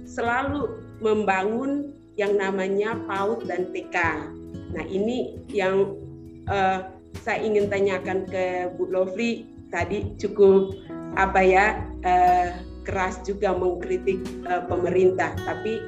[0.07, 0.71] selalu
[1.03, 3.97] membangun yang namanya PAUD dan TK.
[4.71, 5.99] Nah ini yang
[6.47, 10.73] uh, saya ingin tanyakan ke Bu Lovely tadi cukup
[11.13, 11.65] apa ya
[12.01, 12.49] uh,
[12.83, 15.79] keras juga mengkritik uh, pemerintah, tapi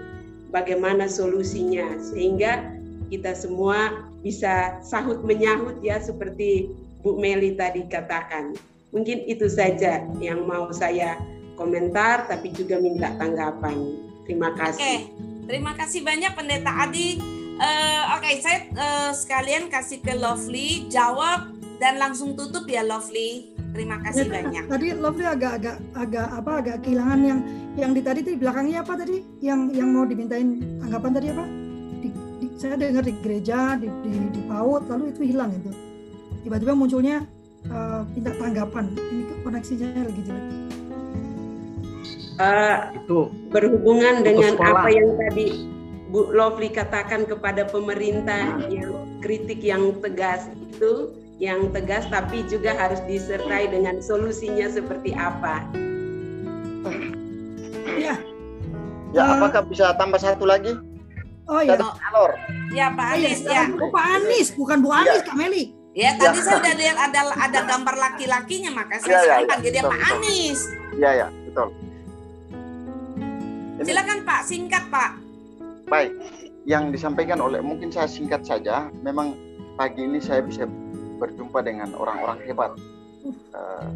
[0.54, 2.62] bagaimana solusinya sehingga
[3.10, 6.70] kita semua bisa sahut menyahut ya seperti
[7.02, 8.58] Bu Meli tadi katakan.
[8.96, 11.20] Mungkin itu saja yang mau saya
[11.60, 13.76] komentar, tapi juga minta tanggapan.
[14.24, 14.82] Terima kasih.
[14.82, 14.96] Oke,
[15.46, 21.56] terima kasih banyak Pendeta Adi Uh, Oke, okay, saya uh, sekalian kasih ke Lovely jawab
[21.80, 23.56] dan langsung tutup ya Lovely.
[23.72, 24.64] Terima kasih ya, banyak.
[24.68, 27.40] Tadi Lovely agak-agak agak apa agak kehilangan yang
[27.80, 29.24] yang di tadi di belakangnya apa tadi?
[29.40, 30.48] Yang yang mau dimintain
[30.84, 31.46] tanggapan tadi apa?
[32.04, 32.10] Di,
[32.44, 35.72] di, saya dengar di gereja di, di, di PAUD lalu itu hilang itu.
[36.44, 37.24] Tiba-tiba munculnya
[37.72, 38.92] uh, minta tanggapan.
[39.00, 40.46] Ini koneksinya lagi jelek.
[42.36, 45.75] Uh, itu berhubungan dengan apa yang tadi
[46.14, 48.94] Bu Lovely katakan kepada pemerintah yang
[49.26, 55.66] kritik yang tegas itu yang tegas tapi juga harus disertai dengan solusinya seperti apa.
[57.98, 58.16] Ya.
[59.16, 60.76] Ya, uh, apakah bisa tambah satu lagi?
[61.48, 61.78] Oh iya.
[62.12, 62.36] Alor.
[62.74, 63.70] Ya Pak Anies ya.
[63.80, 65.28] Oh, Pak Anies, bukan Bu Anies, ya.
[65.28, 65.64] Kak Meli.
[65.96, 66.44] Ya, tadi ya.
[66.44, 69.48] saya udah lihat ada ada gambar laki-lakinya, maka saya ya, ya, ya.
[69.48, 70.12] panggil dia Pak betul.
[70.12, 70.60] Anies.
[71.00, 71.68] Iya, ya, betul.
[73.86, 75.25] Silakan Pak, singkat Pak.
[75.86, 76.18] Baik,
[76.66, 78.90] yang disampaikan oleh mungkin saya singkat saja.
[79.06, 79.38] Memang
[79.78, 80.66] pagi ini saya bisa
[81.22, 82.72] berjumpa dengan orang-orang hebat
[83.54, 83.88] uh,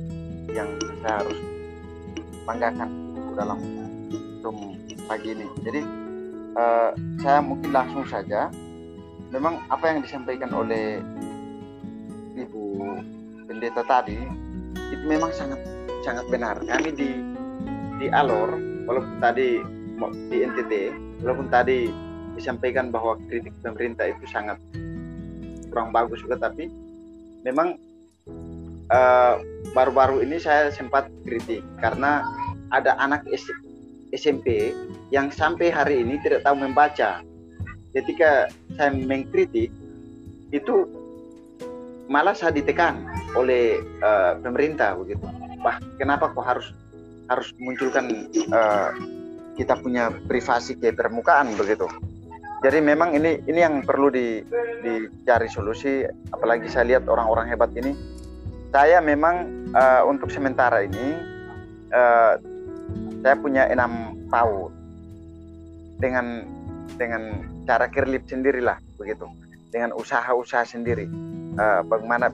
[0.53, 0.69] yang
[1.01, 1.39] saya harus
[2.45, 2.89] banggakan
[3.33, 3.57] dalam
[4.45, 4.77] Zoom
[5.09, 5.49] pagi ini.
[5.65, 5.81] Jadi
[6.53, 6.93] uh,
[7.25, 8.53] saya mungkin langsung saja.
[9.29, 11.01] Memang apa yang disampaikan oleh
[12.33, 12.65] Ibu
[13.45, 14.17] Pendeta tadi
[14.93, 15.57] itu memang sangat
[16.05, 16.61] sangat benar.
[16.65, 17.09] Kami di
[17.97, 19.61] di Alor, walaupun tadi
[20.29, 20.73] di NTT
[21.23, 21.91] walaupun tadi
[22.35, 24.55] disampaikan bahwa kritik pemerintah itu sangat
[25.69, 26.71] kurang bagus juga tapi
[27.43, 27.77] memang
[28.89, 29.33] eh,
[29.75, 32.25] baru-baru uh, ini saya sempat kritik karena
[32.69, 33.25] ada anak
[34.13, 34.73] SMP
[35.13, 37.21] yang sampai hari ini tidak tahu membaca.
[37.89, 39.73] Ketika saya mengkritik
[40.53, 40.85] itu
[42.09, 45.25] malah saya ditekan oleh uh, pemerintah begitu.
[45.61, 46.67] Wah, kenapa kok harus
[47.29, 48.93] harus munculkan uh,
[49.59, 51.83] kita punya privasi ke permukaan begitu.
[52.63, 54.39] Jadi memang ini ini yang perlu di,
[54.79, 56.07] dicari solusi.
[56.31, 57.91] Apalagi saya lihat orang-orang hebat ini.
[58.71, 61.19] Saya memang uh, untuk sementara ini
[61.91, 62.39] uh,
[63.19, 64.71] saya punya enam PAUD
[65.99, 66.47] dengan
[66.95, 69.27] dengan cara kerlip sendirilah begitu
[69.69, 71.05] dengan usaha-usaha sendiri
[71.57, 72.33] uh, bagaimana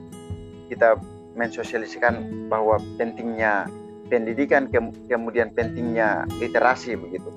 [0.68, 0.96] kita
[1.36, 3.68] mensosialisasikan bahwa pentingnya
[4.06, 4.78] pendidikan ke,
[5.10, 7.28] kemudian pentingnya literasi begitu.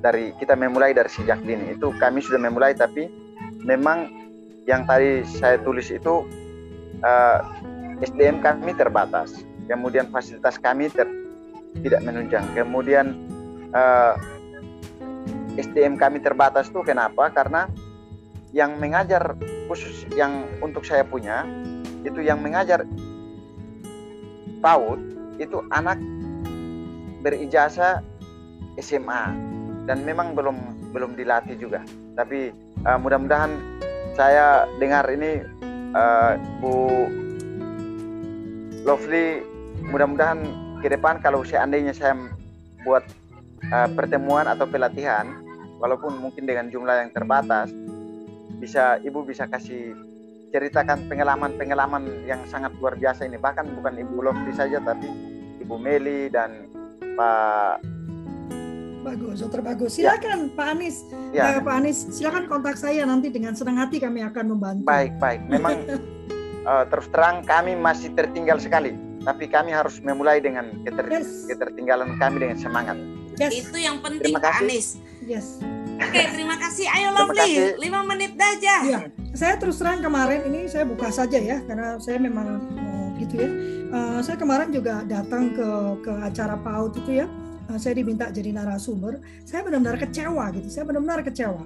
[0.00, 1.76] Dari kita memulai dari sejak dini.
[1.76, 3.06] Itu kami sudah memulai tapi
[3.64, 4.08] memang
[4.64, 6.24] yang tadi saya tulis itu
[7.04, 7.40] uh,
[8.00, 9.44] eh, SDM kami terbatas.
[9.68, 11.06] Kemudian fasilitas kami ter,
[11.84, 12.44] tidak menunjang.
[12.56, 13.14] Kemudian
[13.76, 14.16] uh,
[15.56, 17.28] eh, SDM kami terbatas itu kenapa?
[17.30, 17.68] Karena
[18.50, 19.38] yang mengajar
[19.70, 21.46] khusus yang untuk saya punya
[22.02, 22.82] itu yang mengajar
[24.58, 25.96] PAUD itu anak
[27.24, 28.04] berijazah
[28.76, 29.32] SMA
[29.88, 30.56] dan memang belum
[30.92, 31.80] belum dilatih juga.
[32.14, 32.52] Tapi
[32.84, 33.56] uh, mudah-mudahan
[34.14, 35.40] saya dengar ini
[35.96, 37.08] uh, Bu
[38.84, 39.44] Lovely
[39.88, 40.40] mudah-mudahan
[40.80, 42.16] ke depan kalau seandainya saya
[42.84, 43.04] buat
[43.68, 45.28] uh, pertemuan atau pelatihan
[45.80, 47.72] walaupun mungkin dengan jumlah yang terbatas
[48.60, 49.96] bisa ibu bisa kasih
[50.50, 55.08] ceritakan pengalaman-pengalaman yang sangat luar biasa ini bahkan bukan ibu Lovely saja tapi
[55.70, 56.66] ibu Meli dan
[57.14, 57.86] Pak
[59.00, 59.96] Bagus, dokter bagus.
[59.96, 60.12] Ya.
[60.12, 60.56] Silakan ya.
[60.60, 60.96] Pak Anies.
[61.32, 61.44] Ya.
[61.56, 64.84] Uh, Pak Anies, silakan kontak saya nanti dengan senang hati kami akan membantu.
[64.84, 65.40] Baik, baik.
[65.48, 65.88] Memang
[66.68, 68.92] uh, terus terang kami masih tertinggal sekali,
[69.24, 71.48] tapi kami harus memulai dengan keter yes.
[71.48, 73.00] ketertinggalan kami dengan semangat.
[73.40, 73.64] Yes.
[73.64, 75.00] Itu yang penting Pak Anies.
[75.24, 75.64] Yes.
[75.96, 76.84] Oke, terima kasih.
[76.92, 78.84] Ayo Lovely, lima menit aja.
[78.84, 79.00] Ya.
[79.32, 82.68] Saya terus terang kemarin ini saya buka saja ya, karena saya memang
[83.26, 83.50] gitu ya.
[83.90, 85.68] Uh, saya kemarin juga datang ke
[86.06, 87.26] ke acara PAUD itu ya.
[87.68, 89.20] Uh, saya diminta jadi narasumber.
[89.44, 90.68] Saya benar-benar kecewa gitu.
[90.72, 91.62] Saya benar-benar kecewa.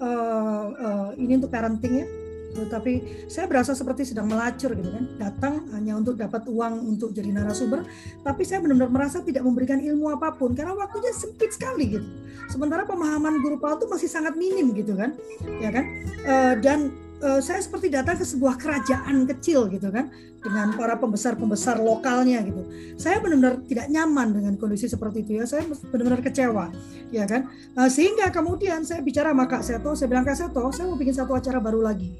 [0.00, 2.06] Uh, uh, ini untuk parenting ya.
[2.50, 5.04] Tapi saya berasa seperti sedang melacur gitu kan.
[5.22, 7.86] Datang hanya untuk dapat uang untuk jadi narasumber.
[8.26, 10.58] Tapi saya benar-benar merasa tidak memberikan ilmu apa pun.
[10.58, 12.06] Karena waktunya sempit sekali gitu.
[12.50, 15.14] Sementara pemahaman guru PAUD itu masih sangat minim gitu kan.
[15.62, 15.84] Ya kan?
[16.26, 16.90] Uh, dan
[17.22, 20.08] uh, saya seperti datang ke sebuah kerajaan kecil gitu kan
[20.40, 22.64] dengan para pembesar-pembesar lokalnya gitu.
[22.96, 25.44] Saya benar-benar tidak nyaman dengan kondisi seperti itu ya.
[25.44, 26.72] Saya benar-benar kecewa,
[27.12, 27.48] ya kan.
[27.76, 31.14] Uh, sehingga kemudian saya bicara sama Kak Seto, saya bilang Kak Seto, saya mau bikin
[31.14, 32.10] satu acara baru lagi,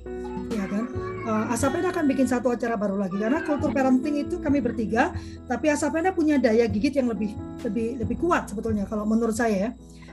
[0.53, 0.85] ya kan.
[1.21, 5.13] Uh, Asapenda akan bikin satu acara baru lagi karena kultur parenting itu kami bertiga,
[5.45, 9.71] tapi Asapenda punya daya gigit yang lebih lebih lebih kuat sebetulnya kalau menurut saya ya.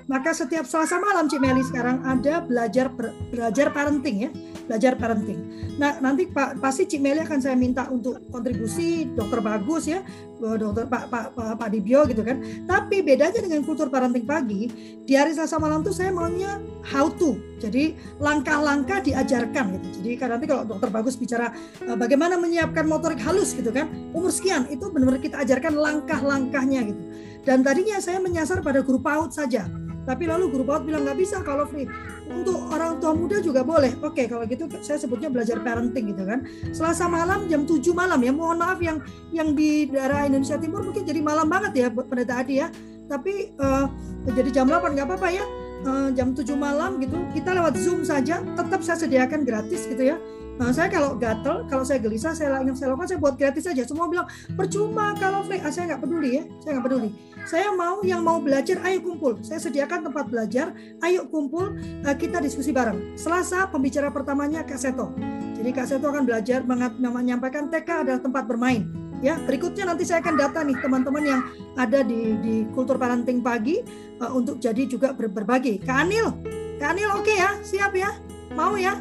[0.07, 2.87] Maka setiap Selasa malam Cik Meli sekarang ada belajar
[3.27, 4.29] belajar parenting ya,
[4.63, 5.39] belajar parenting.
[5.75, 9.99] Nah, nanti Pak pasti Cik Meli akan saya minta untuk kontribusi dokter bagus ya,
[10.39, 12.39] dokter Pak Pak Pak, Pak Dibio gitu kan.
[12.63, 14.71] Tapi bedanya dengan kultur parenting pagi,
[15.03, 17.35] di hari Selasa malam tuh saya maunya how to.
[17.57, 19.87] Jadi langkah-langkah diajarkan gitu.
[20.01, 21.49] Jadi kan nanti kalau dokter bagus bicara
[21.89, 27.01] uh, bagaimana menyiapkan motorik halus gitu kan, umur sekian itu benar-benar kita ajarkan langkah-langkahnya gitu.
[27.41, 29.65] Dan tadinya saya menyasar pada guru PAUD saja
[30.07, 31.83] tapi lalu guru PAUD bilang nggak bisa kalau free.
[32.31, 33.91] Untuk orang tua muda juga boleh.
[33.99, 36.47] Oke, kalau gitu saya sebutnya belajar parenting gitu kan.
[36.71, 38.31] Selasa malam jam 7 malam ya.
[38.31, 39.03] Mohon maaf yang
[39.35, 42.71] yang di daerah Indonesia Timur mungkin jadi malam banget ya buat pendeta Adi ya.
[43.11, 43.91] Tapi uh,
[44.31, 45.43] jadi jam 8 nggak apa-apa ya.
[45.85, 50.17] Uh, jam 7 malam gitu kita lewat Zoom saja tetap saya sediakan gratis gitu ya
[50.57, 53.85] Nah, saya kalau gatel, kalau saya gelisah, saya ingin saya lakukan, saya buat gratis saja.
[53.85, 54.25] Semua bilang
[54.57, 55.61] percuma kalau free.
[55.61, 57.09] Ah, saya nggak peduli ya, saya nggak peduli.
[57.45, 59.37] Saya mau yang mau belajar, ayo kumpul.
[59.45, 60.73] Saya sediakan tempat belajar,
[61.05, 63.13] ayo kumpul, uh, kita diskusi bareng.
[63.13, 65.13] Selasa pembicara pertamanya Kak Seto.
[65.53, 66.65] Jadi Kak Seto akan belajar
[66.97, 69.06] menyampaikan TK adalah tempat bermain.
[69.17, 71.41] Ya, berikutnya nanti saya akan data nih teman-teman yang
[71.73, 73.81] ada di di kultur parenting pagi
[74.21, 75.81] uh, untuk jadi juga ber berbagi.
[75.81, 76.37] Kak Anil,
[76.77, 78.13] Kak Anil oke okay ya, siap ya,
[78.53, 78.93] mau ya,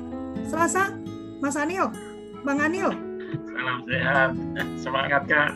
[0.49, 0.97] Selasa
[1.45, 1.93] Mas Anil,
[2.49, 2.89] Bang Anil.
[3.53, 4.31] Salam sehat,
[4.81, 5.53] semangat Kak.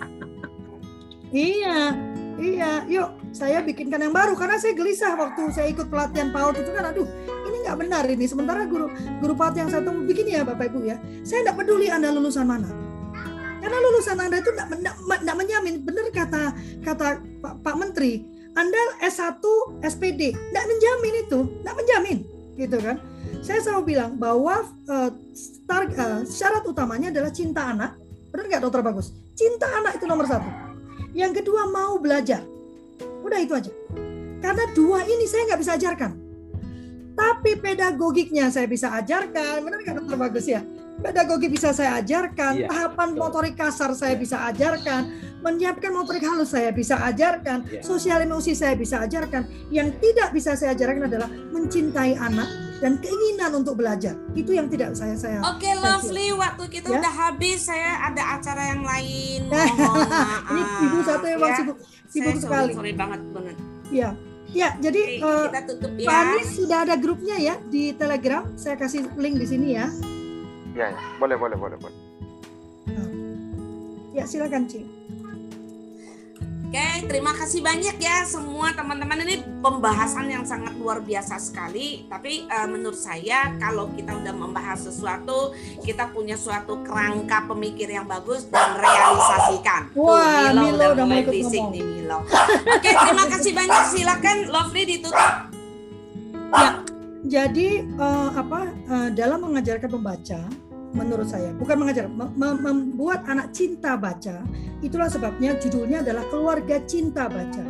[1.33, 1.97] Iya,
[2.37, 2.85] iya.
[2.85, 6.91] Yuk, saya bikinkan yang baru karena saya gelisah waktu saya ikut pelatihan PAUD itu kan,
[6.91, 7.09] aduh,
[7.49, 8.29] ini nggak benar ini.
[8.29, 8.93] Sementara guru
[9.25, 12.45] guru PAUD yang saya tunggu begini ya Bapak Ibu ya, saya nggak peduli Anda lulusan
[12.45, 12.90] mana.
[13.61, 18.25] Karena lulusan Anda itu nggak menjamin, benar kata kata Pak, Pak Menteri,
[18.57, 19.45] Anda S1
[19.85, 22.19] SPD, nggak menjamin itu, nggak menjamin,
[22.57, 22.97] gitu kan
[23.41, 27.97] saya selalu bilang bahwa uh, star, uh, syarat utamanya adalah cinta anak.
[28.31, 29.17] Benar nggak dokter bagus?
[29.33, 30.47] Cinta anak itu nomor satu.
[31.17, 32.45] Yang kedua mau belajar.
[33.25, 33.73] Udah itu aja.
[34.41, 36.13] Karena dua ini saya nggak bisa ajarkan.
[37.17, 39.65] Tapi pedagogiknya saya bisa ajarkan.
[39.65, 40.61] Benar nggak dokter bagus ya?
[41.01, 42.53] Pedagogi bisa saya ajarkan.
[42.61, 43.21] Iya, tahapan betul.
[43.21, 45.03] motorik kasar saya bisa ajarkan.
[45.41, 47.65] Menyiapkan motorik halus saya bisa ajarkan.
[47.67, 47.81] Iya.
[47.81, 49.49] Sosial emosi saya bisa ajarkan.
[49.73, 54.97] Yang tidak bisa saya ajarkan adalah mencintai anak dan keinginan untuk belajar itu yang tidak
[54.97, 56.97] saya saya oke okay, lovely waktu kita ya?
[56.97, 59.41] udah habis saya ada acara yang lain
[60.51, 61.57] ini ibu satu yang ya.
[61.61, 61.77] sibuk
[62.09, 63.57] sibuk saya sekali sorry banget banget
[63.93, 64.11] ya
[64.51, 66.07] Ya, jadi Oke, uh, kita tutup ya.
[66.11, 68.43] Pak Anies sudah ada grupnya ya di Telegram.
[68.59, 69.87] Saya kasih link di sini ya.
[70.75, 70.99] Ya, ya.
[71.19, 71.99] boleh, boleh, boleh, boleh.
[74.11, 75.01] Ya, silakan, Cik.
[76.71, 82.07] Oke, terima kasih banyak ya semua teman-teman ini pembahasan yang sangat luar biasa sekali.
[82.07, 85.51] Tapi uh, menurut saya kalau kita udah membahas sesuatu,
[85.83, 89.91] kita punya suatu kerangka pemikir yang bagus dan realisasikan.
[89.99, 92.23] Wah, Tuh, Milo, Milo udah, mulai fisik nih Milo.
[92.79, 93.83] Oke, terima kasih banyak.
[93.91, 95.33] Silakan Lovely ditutup.
[96.55, 96.80] Ya,
[97.31, 100.43] jadi uh, apa uh, dalam mengajarkan pembaca
[100.91, 104.43] menurut saya bukan mengajar membuat anak cinta baca
[104.83, 107.65] itulah sebabnya judulnya adalah keluarga cinta baca.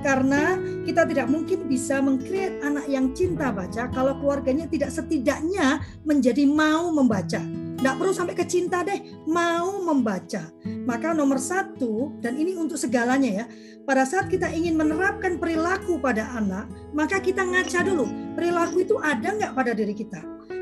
[0.00, 0.56] Karena
[0.88, 6.88] kita tidak mungkin bisa mengkreat anak yang cinta baca kalau keluarganya tidak setidaknya menjadi mau
[6.88, 7.44] membaca
[7.80, 10.52] tidak perlu sampai ke cinta deh mau membaca
[10.84, 13.44] maka nomor satu dan ini untuk segalanya ya
[13.88, 18.04] pada saat kita ingin menerapkan perilaku pada anak maka kita ngaca dulu
[18.36, 20.20] perilaku itu ada nggak pada diri kita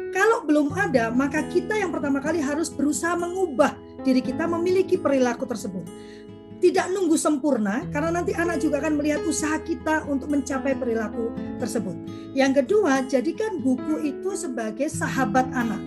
[0.08, 5.44] kalau belum ada, maka kita yang pertama kali harus berusaha mengubah diri kita memiliki perilaku
[5.44, 5.84] tersebut.
[6.58, 11.30] Tidak nunggu sempurna, karena nanti anak juga akan melihat usaha kita untuk mencapai perilaku
[11.62, 11.94] tersebut.
[12.34, 15.78] Yang kedua, jadikan buku itu sebagai sahabat anak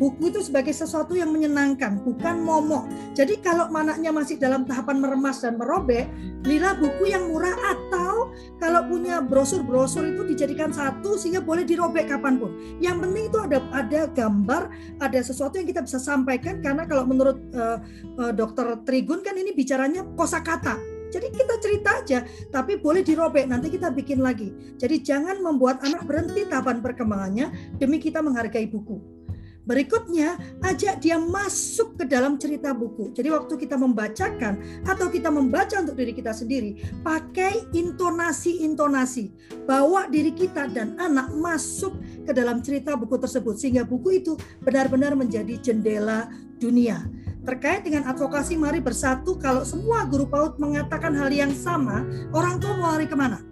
[0.00, 2.88] buku itu sebagai sesuatu yang menyenangkan, bukan momok.
[3.12, 6.08] Jadi kalau anaknya masih dalam tahapan meremas dan merobek,
[6.40, 12.40] belilah buku yang murah atau kalau punya brosur-brosur itu dijadikan satu sehingga boleh dirobek kapan
[12.40, 12.56] pun.
[12.80, 14.62] Yang penting itu ada ada gambar,
[15.04, 17.76] ada sesuatu yang kita bisa sampaikan karena kalau menurut uh,
[18.16, 20.80] uh, Dokter Trigun kan ini bicaranya kosakata.
[21.10, 22.22] Jadi kita cerita aja,
[22.54, 23.50] tapi boleh dirobek.
[23.50, 24.54] Nanti kita bikin lagi.
[24.78, 29.19] Jadi jangan membuat anak berhenti tahapan perkembangannya demi kita menghargai buku.
[29.68, 33.12] Berikutnya, ajak dia masuk ke dalam cerita buku.
[33.12, 39.36] Jadi waktu kita membacakan atau kita membaca untuk diri kita sendiri, pakai intonasi-intonasi.
[39.68, 41.92] Bawa diri kita dan anak masuk
[42.24, 44.32] ke dalam cerita buku tersebut sehingga buku itu
[44.64, 47.04] benar-benar menjadi jendela dunia.
[47.44, 52.76] Terkait dengan advokasi, mari bersatu kalau semua guru PAUD mengatakan hal yang sama, orang tua
[52.80, 53.44] mau lari ke mana?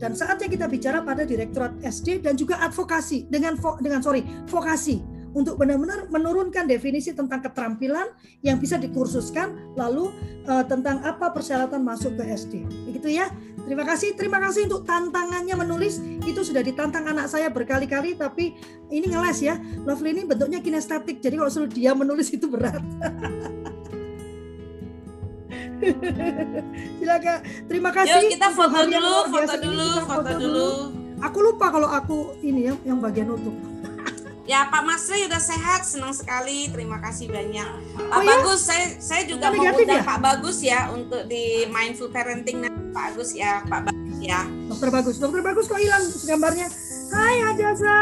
[0.00, 5.54] Dan saatnya kita bicara pada Direktorat SD dan juga advokasi dengan dengan sorry vokasi untuk
[5.58, 8.10] benar-benar menurunkan definisi tentang keterampilan
[8.42, 10.10] yang bisa dikursuskan lalu
[10.50, 12.54] uh, tentang apa persyaratan masuk ke SD.
[12.90, 13.30] Begitu ya.
[13.64, 14.18] Terima kasih.
[14.18, 16.02] Terima kasih untuk tantangannya menulis.
[16.26, 18.58] Itu sudah ditantang anak saya berkali-kali tapi
[18.90, 19.54] ini ngeles ya.
[19.86, 21.22] Lovely ini bentuknya kinestetik.
[21.22, 22.82] Jadi kalau suruh dia menulis itu berat.
[27.00, 27.38] Silakan.
[27.70, 28.20] Terima kasih.
[28.26, 30.68] Yuk kita foto dulu, foto dulu, foto, foto dulu.
[31.20, 33.52] Aku lupa kalau aku ini ya yang bagian nutup.
[34.50, 36.66] Ya Pak Masri udah sehat, senang sekali.
[36.74, 37.70] Terima kasih banyak.
[37.94, 38.34] Pak oh, ya?
[38.34, 40.02] Bagus, saya saya juga mau undang ya?
[40.02, 44.42] Pak Bagus ya untuk di mindful parenting Pak Bagus ya, Pak Bagus ya.
[44.66, 46.66] Dokter Bagus, Dokter Bagus kok hilang gambarnya?
[47.14, 47.98] Hai Adasa.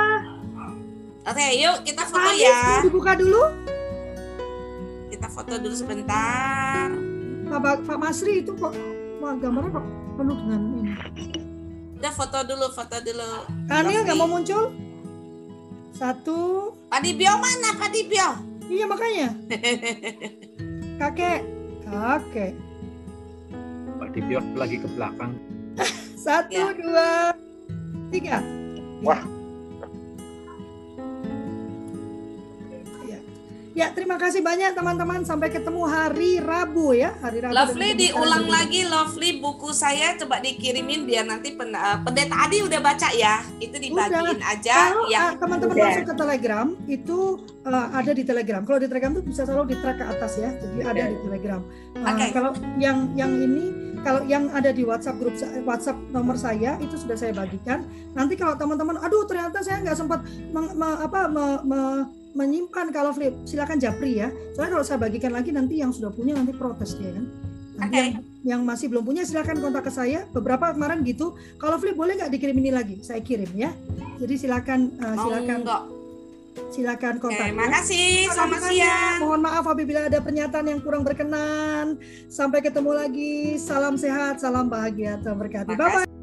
[1.29, 2.81] Oke, yuk kita foto Pak ya.
[2.81, 3.43] Dibuka dulu.
[5.13, 6.89] Kita foto dulu sebentar.
[7.45, 8.73] Pak, Pak Masri itu kok
[9.21, 10.97] wah gambarnya kok penuh dengan ini.
[12.01, 13.45] Udah foto dulu, foto dulu.
[13.69, 14.88] Kanil nggak mau muncul?
[15.99, 16.71] Satu.
[16.87, 18.31] Pak Dibio mana Pak Dibio?
[18.71, 19.35] Iya makanya.
[21.03, 21.43] kakek,
[21.83, 22.55] kakek.
[23.99, 25.35] Pak Dibio lagi ke belakang.
[26.23, 26.71] Satu, ya.
[26.79, 27.11] dua,
[28.15, 28.39] tiga.
[29.03, 29.27] Wah,
[33.79, 35.23] Ya, terima kasih banyak teman-teman.
[35.23, 37.55] Sampai ketemu hari Rabu ya, hari Rabu.
[37.55, 42.83] Lovely diulang lagi, Lovely buku saya coba dikirimin biar nanti pen, uh, pendeta Adi udah
[42.83, 43.39] baca ya.
[43.63, 44.51] Itu dibagiin udah.
[44.51, 44.75] aja.
[44.91, 47.19] Kalau yang uh, teman-teman masuk ke Telegram itu
[47.71, 48.67] uh, ada di Telegram.
[48.67, 50.51] Kalau di Telegram itu bisa selalu di track ke atas ya.
[50.59, 51.61] Jadi ada di Telegram.
[51.95, 52.29] Uh, okay.
[52.35, 52.51] Kalau
[52.83, 57.31] yang yang ini kalau yang ada di WhatsApp grup WhatsApp nomor saya itu sudah saya
[57.31, 57.87] bagikan.
[58.19, 61.81] Nanti kalau teman-teman, aduh ternyata saya nggak sempat meng, me, apa me, me,
[62.39, 66.39] menyimpan kalau flip silakan japri ya soalnya kalau saya bagikan lagi nanti yang sudah punya
[66.39, 67.27] nanti protes dia kan
[67.79, 68.03] nanti okay.
[68.07, 68.15] yang,
[68.47, 72.31] yang masih belum punya silakan kontak ke saya beberapa kemarin gitu kalau flip boleh nggak
[72.31, 73.75] dikirim ini lagi saya kirim ya
[74.23, 75.83] jadi silakan uh, silakan oh,
[76.75, 77.55] silakan kontak.
[77.55, 78.27] Terima kasih.
[78.35, 79.19] Selamat siang.
[79.23, 81.97] Mohon maaf apabila ada pernyataan yang kurang berkenan.
[82.27, 83.57] Sampai ketemu lagi.
[83.63, 85.79] Salam sehat, salam bahagia, Tuhan berkati.
[85.79, 86.18] Bye bye.